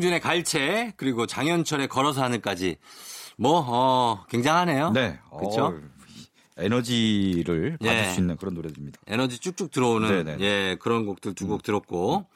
[0.00, 2.76] 최용준의 갈채, 그리고 장현철의 걸어서 하늘까지.
[3.36, 4.90] 뭐, 어, 굉장하네요.
[4.90, 5.18] 네.
[5.38, 5.66] 그렇죠?
[5.66, 5.80] 어,
[6.56, 8.04] 에너지를 받을 예.
[8.10, 9.00] 수 있는 그런 노래들입니다.
[9.06, 10.34] 에너지 쭉쭉 들어오는 네네.
[10.34, 10.40] 음.
[10.40, 12.26] 예 그런 곡들 두곡 들었고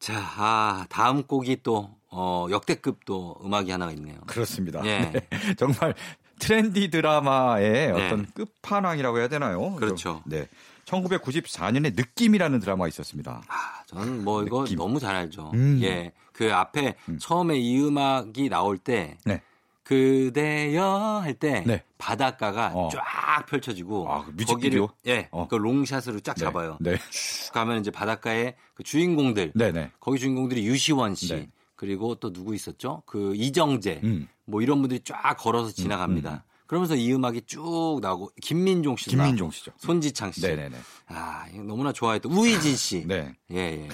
[0.00, 4.18] 자 아, 다음 곡이 또 어, 역대급 또 음악이 하나가 있네요.
[4.26, 4.84] 그렇습니다.
[4.84, 5.12] 예.
[5.30, 5.54] 네.
[5.56, 5.94] 정말
[6.40, 7.90] 트렌디 드라마의 네.
[7.92, 9.76] 어떤 끝판왕이라고 해야 되나요?
[9.76, 10.22] 그렇죠.
[10.26, 10.48] 네.
[10.86, 13.42] 1994년에 느낌이라는 드라마가 있었습니다.
[13.46, 14.78] 아, 저는 뭐 이거 느낌.
[14.78, 15.52] 너무 잘 알죠.
[15.54, 15.78] 음.
[15.82, 16.10] 예.
[16.32, 19.42] 그 앞에 처음에 이 음악이 나올 때 네.
[19.82, 21.82] 그대여 할때 네.
[21.98, 22.88] 바닷가가 어.
[22.90, 24.44] 쫙 펼쳐지고 아, 그?
[24.44, 25.48] 거기를 예, 어.
[25.48, 26.40] 그 롱샷으로 쫙 네.
[26.44, 26.78] 잡아요.
[26.80, 26.96] 네.
[27.10, 29.90] 쭉 가면 이제 바닷가에 그 주인공들 네네.
[30.00, 31.48] 거기 주인공들이 유시원 씨 네.
[31.74, 33.02] 그리고 또 누구 있었죠?
[33.06, 34.28] 그 이정재 음.
[34.44, 36.30] 뭐 이런 분들이 쫙 걸어서 지나갑니다.
[36.30, 36.40] 음, 음.
[36.66, 39.72] 그러면서 이 음악이 쭉 나오고 김민종 씨도 김민종 씨죠.
[39.76, 40.40] 손지창 씨.
[40.40, 40.74] 네네네.
[41.08, 43.06] 아, 너무나 좋아했던 우희진 씨.
[43.06, 43.34] 네.
[43.50, 43.88] 예, 예.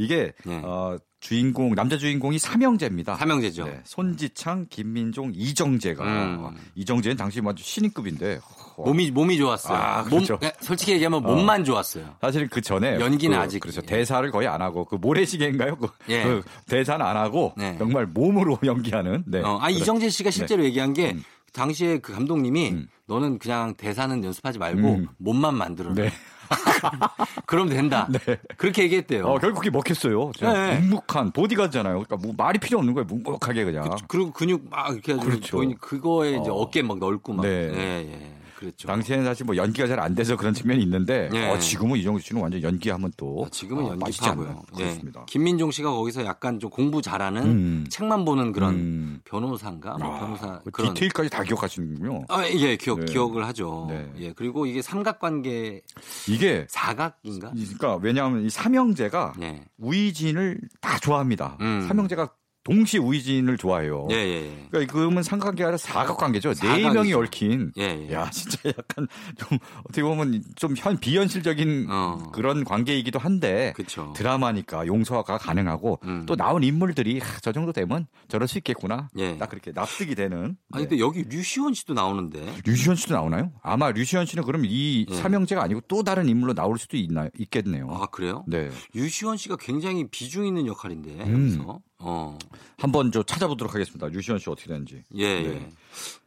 [0.00, 0.60] 이게 네.
[0.64, 3.16] 어, 주인공 남자 주인공이 삼형제입니다.
[3.16, 3.64] 삼형제죠.
[3.66, 6.56] 네, 손지창, 김민종, 이정재가 음.
[6.74, 8.40] 이정재는 당시 완전 신인급인데
[8.78, 9.76] 어, 몸이 몸이 좋았어요.
[9.76, 10.38] 아, 몸, 그렇죠.
[10.42, 12.16] 예, 솔직히 얘기하면 몸만 좋았어요.
[12.22, 13.86] 사실 그 전에 연기는 그, 아직- 그렇죠 예.
[13.86, 15.76] 대사를 거의 안 하고 그 모래시계인가요?
[15.76, 16.22] 그, 예.
[16.24, 17.76] 그 대사는 안 하고 네.
[17.76, 19.24] 정말 몸으로 연기하는.
[19.26, 19.40] 네.
[19.42, 19.74] 어, 아 그래.
[19.78, 21.22] 이정재 씨가 실제로 얘기한 게 음.
[21.52, 22.86] 당시에 그 감독님이 음.
[23.06, 25.08] 너는 그냥 대사는 연습하지 말고 음.
[25.18, 25.92] 몸만 만들어.
[25.92, 26.10] 네.
[27.46, 28.08] 그럼 된다.
[28.10, 28.38] 네.
[28.56, 29.24] 그렇게 얘기했대요.
[29.24, 30.32] 어, 결국 그게 먹혔어요.
[30.40, 30.78] 네.
[30.78, 32.02] 묵묵한 보디가드잖아요.
[32.04, 33.06] 그러니까 뭐 말이 필요 없는 거예요.
[33.06, 33.90] 묵묵하게 그냥.
[34.08, 35.56] 그 리고 근육 막 이렇게 해가지고 그렇죠.
[35.56, 36.54] 보이니 그거에 이제 어.
[36.54, 37.42] 어깨 막 넓고 막.
[37.42, 37.48] 네.
[37.48, 38.39] 예, 예.
[38.60, 38.86] 그랬죠.
[38.86, 41.50] 당시에는 사실 뭐 연기가 잘 안 돼서 그런 측면이 있는데 네.
[41.50, 43.88] 어, 지금은 이정재 씨는 완전 연기하면 또 아, 지금은 어?
[43.90, 44.62] 연기파고요.
[44.78, 44.84] 예.
[44.84, 45.24] 그렇습니다.
[45.26, 47.86] 김민종 씨가 거기서 약간 좀 공부 잘하는 음.
[47.90, 49.20] 책만 보는 그런 음.
[49.24, 49.98] 변호사인가?
[49.98, 52.24] 뭐 아, 변호사 그 그런 디테일까지 다 기억하시는군요.
[52.28, 53.06] 아, 예, 기억, 네.
[53.12, 53.86] 기억을 하죠.
[53.90, 54.10] 네.
[54.18, 55.82] 예, 그리고 이게 삼각관계
[56.28, 57.52] 이게 사각인가?
[57.52, 59.64] 그러니까 왜냐하면 이 삼형제가 네.
[59.78, 61.56] 우이진을 다 좋아합니다.
[61.60, 61.86] 음.
[61.88, 62.30] 삼형제가
[62.64, 64.08] 동시에 우이진을 좋아해요.
[64.10, 64.66] 예, 예, 예.
[64.70, 66.54] 그러니까 그러면 삼각관계가 아니라 사각관계죠.
[66.54, 66.90] 네.
[66.90, 67.72] 명이 얽힌.
[67.78, 68.12] 예, 예.
[68.12, 69.06] 야 진짜 약간
[69.38, 72.30] 좀 어떻게 보면 좀 현 비현실적인 어.
[72.32, 74.12] 그런 관계이기도 한데 그쵸.
[74.16, 76.24] 드라마니까 용서가 가능하고 음.
[76.26, 79.08] 또 나온 인물들이 하, 저 정도 되면 저럴 수 있겠구나.
[79.16, 79.36] 예.
[79.36, 80.56] 딱 그렇게 납득이 되는.
[80.72, 80.88] 아니, 네.
[80.88, 82.56] 근데 여기 류시원 씨도 나오는데.
[82.64, 83.52] 류시현 씨도 나오나요?
[83.62, 85.14] 아마 류시현 씨는 그럼 이 예.
[85.14, 87.88] 삼형제가 아니고 또 다른 인물로 나올 수도 있나 있겠네요.
[87.90, 88.44] 아, 그래요?
[88.46, 88.70] 네.
[88.94, 91.56] 류시원 씨가 굉장히 비중 있는 역할인데, 음.
[91.56, 91.80] 여기서.
[92.00, 92.38] 어.
[92.78, 94.08] 한번 저 찾아보도록 하겠습니다.
[94.08, 95.04] 류시원 씨 어떻게 되는지.
[95.14, 95.48] 예, 네.
[95.48, 95.70] 예.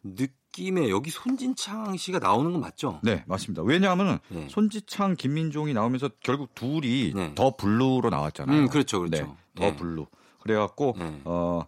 [0.04, 3.00] 느낌에 여기 손지창 씨가 나오는 건 맞죠?
[3.04, 3.64] 네, 맞습니다.
[3.64, 4.48] 왜냐하면 네.
[4.50, 7.34] 손지창, 김민종이 나오면서 결국 둘이 네.
[7.36, 8.58] The Blue로 나왔잖아요.
[8.58, 9.26] 음, 그렇죠, 그렇죠.
[9.26, 9.76] 네, The 네.
[9.76, 10.06] Blue.
[10.42, 11.22] 그래갖고 네.
[11.26, 11.66] 어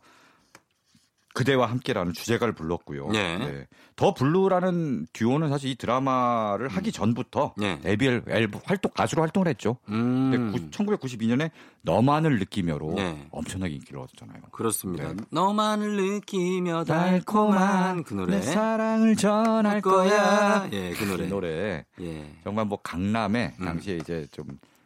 [1.35, 3.09] 그대와 함께라는 주제가를 불렀고요.
[3.09, 3.67] 네.
[3.97, 7.79] The Blue라는 듀오는 사실 이 드라마를 하기 전부터 네.
[7.81, 9.77] 데뷔 앨범 활동 가수로 활동을 했죠.
[9.89, 10.69] 음.
[10.71, 13.27] 1992년에 너만을 느끼며로 네.
[13.31, 14.43] 엄청나게 인기를 얻었잖아요.
[14.51, 15.09] 그렇습니다.
[15.09, 15.15] 네.
[15.29, 18.37] 너만을 느끼며 달콤한 그 노래.
[18.37, 20.69] 내 사랑을 전할 할 거야.
[20.71, 21.25] 예, 그 노래.
[21.25, 22.31] 이 노래 예.
[22.45, 23.65] 정말 뭐 강남에 음.
[23.65, 24.45] 당시에 이제 좀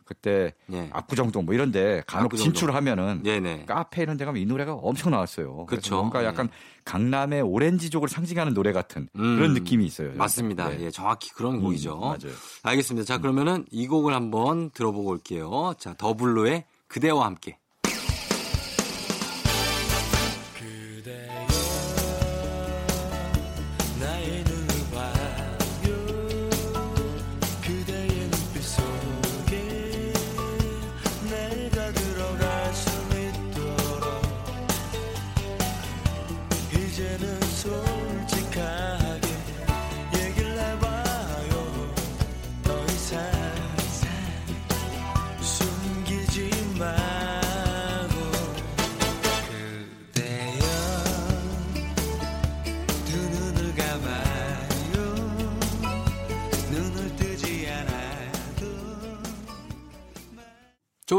[0.10, 0.90] 그때 예.
[0.92, 2.54] 압구정동 뭐 이런데 간혹 압구정동.
[2.54, 3.66] 진출하면은 네네.
[3.68, 5.68] 카페 이런 데 가면 이 노래가 엄청 나왔어요.
[5.68, 5.98] 그쵸.
[5.98, 6.54] 뭔가 약간 네.
[6.84, 9.36] 강남의 오렌지족을 상징하는 노래 같은 음.
[9.36, 10.12] 그런 느낌이 있어요.
[10.16, 10.70] 맞습니다.
[10.70, 10.86] 네.
[10.86, 11.96] 예, 정확히 그런 음, 곡이죠.
[12.00, 12.34] 맞아요.
[12.64, 13.06] 알겠습니다.
[13.06, 15.76] 자, 그러면은 이 곡을 한번 들어보고 올게요.
[15.78, 17.59] 자, 더블로의 그대와 함께.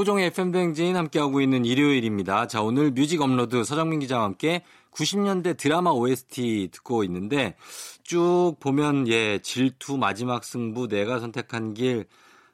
[0.01, 2.47] 조우종의 FM대행진 함께하고 있는 일요일입니다.
[2.47, 7.55] 자, 오늘 뮤직 업로드 서정민 기자와 함께 90년대 드라마 OST 듣고 있는데
[8.03, 12.07] 쭉 보면 예, 질투 마지막 승부 내가 선택한 길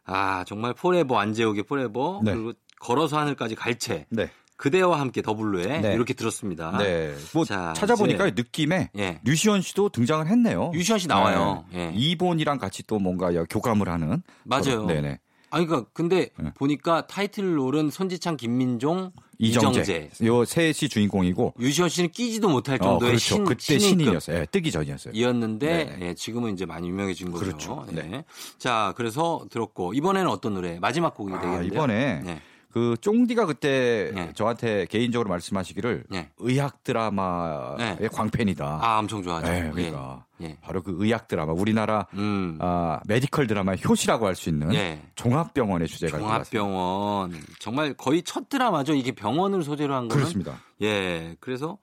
[0.04, 2.34] 아, 정말 Forever 안재욱의 Forever 네.
[2.34, 4.28] 그리고 걸어서 하늘까지 갈채 네.
[4.56, 5.94] 그대와 함께 The Blue의 네.
[5.94, 6.76] 이렇게 들었습니다.
[6.78, 7.14] 네.
[7.32, 9.20] 뭐 자, 찾아보니까 느낌에 예.
[9.22, 10.72] 류시원 씨도 등장을 했네요.
[10.74, 11.64] 류시원 씨 나와요.
[11.70, 11.78] 네.
[11.78, 11.92] 예.
[11.94, 14.84] 이본이랑 같이 또 뭔가 교감을 하는 맞아요.
[14.86, 15.20] 네네.
[15.50, 16.52] 아니 그러니까 근데 네.
[16.54, 19.80] 보니까 타이틀 롤은 손지창, 김민종, 이정재.
[19.80, 20.26] 이정재.
[20.26, 23.18] 요 셋이 주인공이고 류시원 씨는 끼지도 못할 어, 정도의 그렇죠.
[23.18, 23.78] 신, 그때.
[23.78, 24.40] 신인이었어요.
[24.40, 25.14] 예, 뜨기 전이었어요.
[25.14, 26.08] 이었는데 네.
[26.08, 27.44] 예, 지금은 이제 많이 유명해진 거죠.
[27.44, 27.86] 그렇죠.
[27.90, 28.10] 네.
[28.12, 28.24] 예.
[28.58, 30.78] 자, 그래서 들었고 이번에는 어떤 노래?
[30.78, 31.72] 마지막 곡이 아, 되겠는데요.
[31.72, 32.40] 이번에 네.
[32.72, 34.32] 그 쫑디가 그때 네.
[34.34, 36.30] 저한테 개인적으로 말씀하시기를 네.
[36.38, 38.08] 의학 드라마의 네.
[38.08, 38.80] 광팬이다.
[38.82, 39.46] 아, 엄청 좋아하죠.
[39.50, 40.46] 네, 그러니까 예.
[40.46, 40.58] 예.
[40.60, 42.58] 바로 그 의학 드라마 우리나라 음.
[42.60, 45.02] 아, medical 드라마의 효시라고 할 수 있는 예.
[45.14, 48.94] 종합병원의 주제가 종합병원 정말 거의 첫 드라마죠.
[48.94, 50.60] 이게 병원을 소재로 한 거는 그렇습니다.
[50.82, 51.36] 예.
[51.40, 51.78] 그래서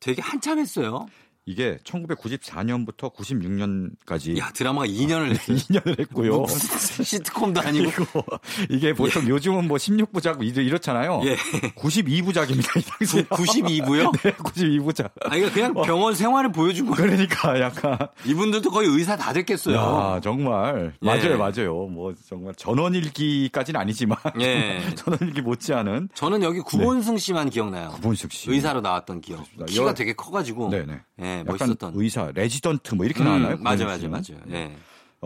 [0.00, 1.06] 되게 한참 했어요.
[1.46, 5.56] 이게 1994년부터 96년까지 야 드라마가 2년을 했어요.
[5.68, 6.40] 2년을 했고요.
[6.40, 7.90] 무슨 시트콤도 아니고.
[8.70, 11.20] 이게 보통 요즘은 뭐 16부작 이렇잖아요.
[11.24, 11.36] 예.
[11.74, 12.80] 92부작입니다.
[12.80, 13.22] 이 당시에.
[13.24, 14.12] 92부요?
[14.22, 15.10] 네, 92부작.
[15.30, 17.10] 아 이거 그냥 병원 생활을 보여준 거예요.
[17.10, 19.76] 그러니까 약간 이분들도 거의 의사 다 됐겠어요.
[19.76, 21.06] 야, 정말 예.
[21.06, 21.74] 맞아요, 맞아요.
[21.88, 24.82] 뭐 정말 전원일기까지는 아니지만 예.
[24.96, 27.90] 전원일기 못지않은 저는 여기 구본승 씨만 기억나요.
[27.90, 28.50] 구본숙 씨.
[28.50, 29.40] 의사로 나왔던 기억.
[29.40, 29.66] 그렇습니다.
[29.66, 30.70] 키가 여- 되게 커가지고.
[30.70, 31.00] 네네.
[31.34, 31.92] 예, 약간 멋있었던.
[31.96, 33.56] 의사, 레지던트 뭐 이렇게 음, 나왔나요?
[33.58, 34.34] 맞아, 구본승 맞아?
[34.34, 34.44] 맞아.
[34.50, 34.76] 예.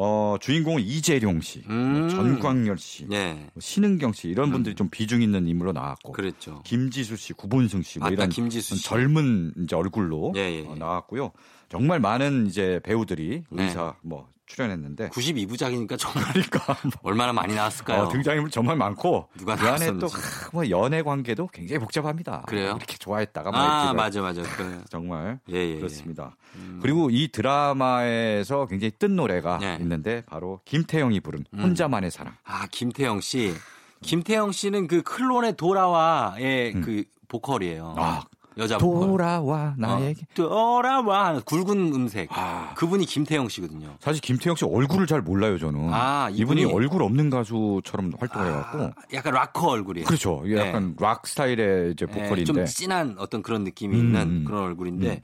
[0.01, 1.99] 어, 주인공은 이재룡 씨, 음.
[2.01, 3.33] 뭐 전광렬 씨, 예.
[3.33, 6.63] 뭐 신은경 씨 이런 분들이 좀 비중 있는 인물로 나왔고 그랬죠.
[6.65, 8.85] 김지수 씨, 구본승 씨, 뭐 이런 김지수 씨.
[8.85, 10.67] 젊은 이제 얼굴로 예, 예, 예.
[10.69, 11.33] 어, 나왔고요.
[11.69, 13.65] 정말 많은 이제 배우들이 네.
[13.65, 18.03] 의사 뭐 출연했는데 92부작이니까 정말 그러니까 얼마나 많이 나왔을까요?
[18.03, 20.17] 어, 등장인물 정말 많고 누가 그 안에 또 나왔었는지.
[20.17, 22.43] 하, 뭐 연애 관계도 굉장히 복잡합니다.
[22.47, 22.75] 그래요?
[22.77, 24.43] 이렇게 좋아했다가 막 아, 맞아, 맞아.
[24.43, 25.71] 그, 정말 예, 예.
[25.75, 25.77] 예.
[25.77, 26.37] 그렇습니다.
[26.57, 26.81] 음.
[26.83, 29.77] 그리고 이 드라마에서 굉장히 뜬 노래가 네.
[29.81, 31.59] 있는데 바로 김태영이 부른 음.
[31.61, 32.35] 혼자만의 사랑.
[32.45, 33.55] 아, 김태영 씨.
[34.01, 37.95] 김태형 씨는 그 클론의 도라와의 그 보컬이에요.
[37.97, 38.03] 음.
[38.03, 38.23] 아,
[38.59, 38.77] 여자.
[38.79, 40.23] 돌아와 나에게.
[40.23, 42.29] 어, 돌아와 하는 굵은 음색.
[42.33, 42.75] 아.
[42.75, 43.95] 그분이 김태형 씨거든요.
[44.01, 45.89] 사실 김태형 씨 얼굴을 잘 몰라요 저는.
[45.93, 48.79] 아, 이분이, 이분이- 얼굴 없는 가수처럼 활동해갖고.
[48.83, 50.07] 아, 약간 락커 얼굴이에요.
[50.07, 50.43] 그렇죠.
[50.45, 50.57] 네.
[50.59, 52.45] 약간 락 스타일의 이제 예, 보컬인데.
[52.45, 54.45] 좀 진한 어떤 그런 느낌이 음, 있는 음.
[54.45, 55.21] 그런 얼굴인데 음.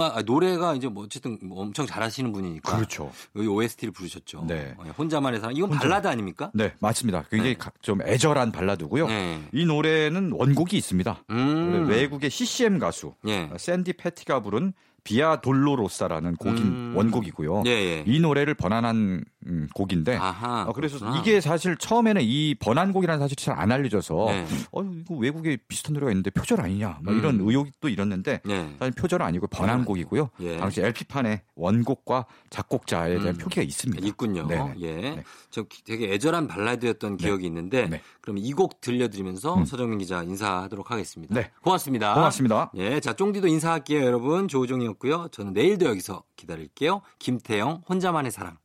[0.00, 3.10] 악 노래가 이제 뭐 어쨌든 뭐 엄청 잘하시는 분이니까 그렇죠.
[3.36, 4.44] 여기 OST를 부르셨죠.
[4.46, 4.74] 네.
[4.78, 6.50] 어, 혼자만의 사랑 이건 발라드 아닙니까?
[6.54, 7.24] 네, 맞습니다.
[7.30, 7.58] 굉장히 네.
[7.58, 9.06] 가- 좀 애절한 발라드고요.
[9.08, 9.40] 네.
[9.52, 11.24] 이 노래는 원곡이 있습니다.
[11.30, 11.86] 음.
[11.88, 13.50] 외국의 CCM 가수 예.
[13.56, 14.72] 샌디 패티가 부른
[15.02, 16.92] 비아 돌로로사라는 곡인 음.
[16.96, 17.64] 원곡이고요.
[17.66, 18.04] 예, 예.
[18.06, 20.62] 이 노래를 번안한 음, 곡인데 아하.
[20.68, 21.20] 어, 그래서 그렇구나.
[21.20, 24.46] 이게 사실 처음에는 이 번안곡이라는 사실이 잘 안 알려져서 네.
[24.72, 27.18] 어 이거 외국에 비슷한 노래가 있는데 표절 아니냐 막 음.
[27.18, 28.74] 이런 의혹도 일었는데 예.
[28.78, 30.30] 사실 표절 아니고 번안곡이고요.
[30.40, 30.56] 예.
[30.58, 33.38] 당시 LP판에 원곡과 작곡자에 대한 음.
[33.38, 34.04] 표기가 있습니다.
[34.06, 34.46] 있군요.
[34.46, 34.74] 네네.
[34.80, 34.94] 예.
[34.96, 35.24] 네.
[35.50, 38.00] 저 기- 되게 애절한 발라드였던 기억이 있는데 네.
[38.20, 39.64] 그럼 이 곡 들려드리면서 음.
[39.64, 41.34] 서정민 기자 인사하도록 하겠습니다.
[41.34, 41.50] 네.
[41.62, 42.14] 고맙습니다.
[42.14, 42.70] 고맙습니다.
[42.76, 44.48] 예, 자 쫑디도 인사할게요, 여러분.
[44.48, 45.28] 조우종이었고요.
[45.32, 47.02] 저는 내일도 여기서 기다릴게요.
[47.18, 48.56] 김태영 혼자만의 사랑.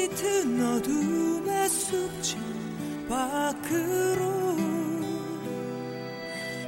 [0.00, 2.38] 짙은 어둠의 숲지
[3.06, 4.56] 밖으로.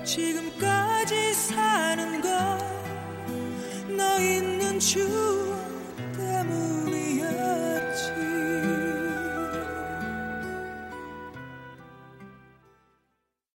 [0.05, 5.62] 지금까지 사는 것너 있는 주